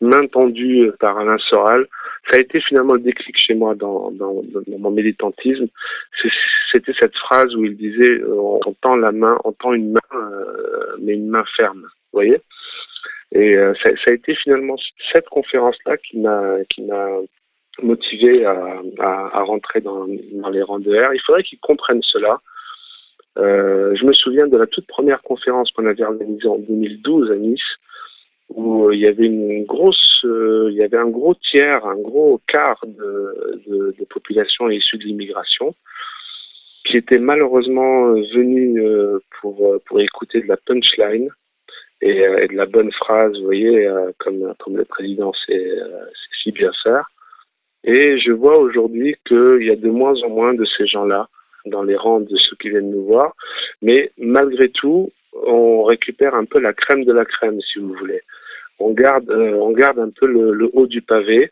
[0.00, 1.86] main tendue par Alain Soral.
[2.30, 5.66] Ça a été finalement le déclic chez moi dans, mon militantisme.
[6.70, 10.00] C'était cette phrase où il disait euh, on tend la main, on tend une main,
[10.14, 11.82] euh, mais une main ferme.
[11.82, 12.40] Vous voyez
[13.32, 14.76] Et euh, ça, a été finalement
[15.12, 16.58] cette conférence-là qui m'a
[17.82, 21.12] motivé à, rentrer dans, dans les rangs de R.
[21.14, 22.40] Il faudrait qu'ils comprennent cela.
[23.38, 27.36] Euh, je me souviens de la toute première conférence qu'on avait organisée en 2012 à
[27.36, 27.60] Nice,
[28.50, 32.40] où il y avait une grosse, euh, il y avait un gros tiers, un gros
[32.46, 35.74] quart de, de, de population issue de l'immigration,
[36.84, 41.30] qui était malheureusement venu euh, pour pour écouter de la punchline
[42.02, 43.88] et, et, de la bonne phrase, vous voyez,
[44.18, 45.78] comme comme le président sait
[46.42, 47.08] si bien faire.
[47.84, 51.28] Et je vois aujourd'hui qu'il y a de moins en moins de ces gens-là
[51.66, 53.34] dans les rangs de ceux qui viennent nous voir.
[53.80, 58.20] Mais malgré tout, on récupère un peu la crème de la crème, si vous voulez.
[58.78, 61.50] On garde, euh, on garde un peu le, haut du pavé.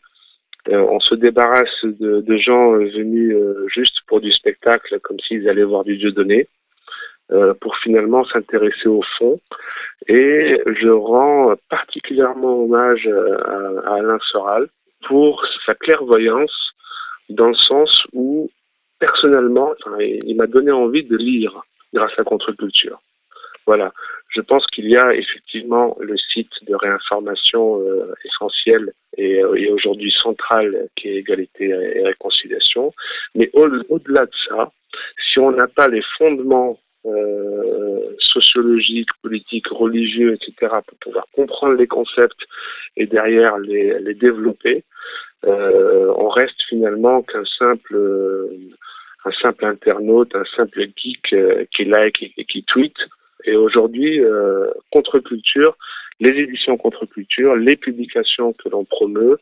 [0.69, 5.63] Euh, on se débarrasse de, gens venus euh, juste pour du spectacle, comme s'ils allaient
[5.63, 6.47] voir du Dieu donné,
[7.61, 9.39] pour finalement s'intéresser au fond.
[10.09, 14.67] Et je rends particulièrement hommage à Alain Soral
[15.07, 16.51] pour sa clairvoyance
[17.29, 18.49] dans le sens où,
[19.01, 21.61] personnellement, il m'a donné envie de lire
[21.93, 23.01] grâce à Contre-Culture.
[23.65, 23.91] Voilà.
[24.29, 30.11] Je pense qu'il y a effectivement le site de réinformation euh, essentiel euh, et aujourd'hui
[30.11, 32.93] central qui est égalité et réconciliation.
[33.35, 34.71] Mais au-delà de ça,
[35.27, 41.87] si on n'a pas les fondements euh, sociologiques, politiques, religieux, etc., pour pouvoir comprendre les
[41.87, 42.41] concepts
[42.97, 44.83] et derrière les, développer,
[45.45, 47.97] euh, on reste finalement qu'un simple
[49.23, 52.95] un simple internaute, un simple geek euh, qui like et qui tweet
[53.45, 55.75] et aujourd'hui, euh, contre-culture,
[56.19, 59.37] les éditions contre-culture, les publications que l'on promeut,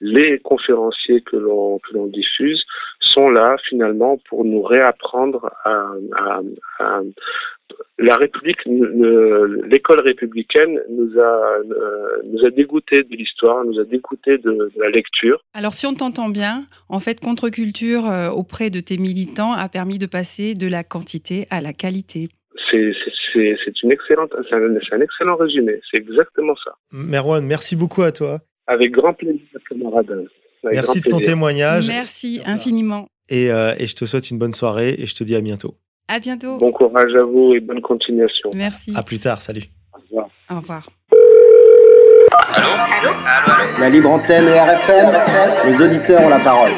[0.00, 2.64] les conférenciers que l'on diffuse
[3.12, 5.86] sont là finalement pour nous réapprendre à,
[6.16, 6.40] à,
[6.78, 7.00] à
[7.98, 14.38] la République, l'école républicaine nous a euh, nous a dégoûté de l'histoire, nous a dégoûté
[14.38, 15.40] de, de, la lecture.
[15.54, 19.98] Alors si on t'entend bien, en fait, contre-culture euh, auprès de tes militants a permis
[19.98, 22.28] de passer de la quantité à la qualité.
[22.70, 22.92] C'est
[23.34, 25.80] c'est une excellente, c'est un, un, excellent résumé.
[25.90, 26.72] C'est exactement ça.
[26.92, 28.40] Merwan, merci beaucoup à toi.
[28.66, 30.26] Avec grand plaisir, camarade.
[30.64, 31.88] Avec merci de ton témoignage.
[31.88, 33.08] Merci infiniment.
[33.28, 35.76] Et, euh, et, je te souhaite une bonne soirée et je te dis à bientôt.
[36.08, 36.58] À bientôt.
[36.58, 38.50] Bon courage à vous et bonne continuation.
[38.54, 38.92] Merci.
[38.94, 39.40] À plus tard.
[39.40, 39.64] Salut.
[39.92, 40.28] Au revoir.
[40.50, 40.88] Au revoir.
[42.54, 42.68] Allô?
[42.68, 43.78] Allô, allô, allô?
[43.78, 46.72] La libre antenne RFM, les auditeurs ont la parole.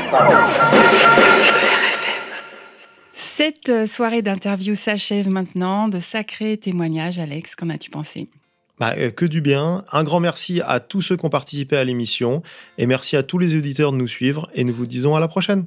[3.13, 5.89] Cette soirée d'interview s'achève maintenant.
[5.89, 7.57] De sacrés témoignages, Alex.
[7.57, 8.29] Qu'en as-tu pensé?
[8.79, 9.85] Bah, euh, que du bien.
[9.93, 12.43] Un grand merci à tous ceux qui ont participé à l'émission
[12.79, 15.29] et merci à tous les auditeurs de nous suivre et nous vous disons à la
[15.29, 15.67] prochaine.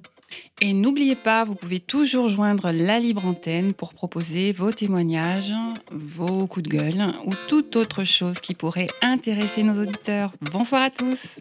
[0.59, 5.53] Et n'oubliez pas, vous pouvez toujours joindre la libre antenne pour proposer vos témoignages,
[5.91, 10.33] vos coups de gueule ou toute autre chose qui pourrait intéresser nos auditeurs.
[10.41, 11.39] Bonsoir à tous.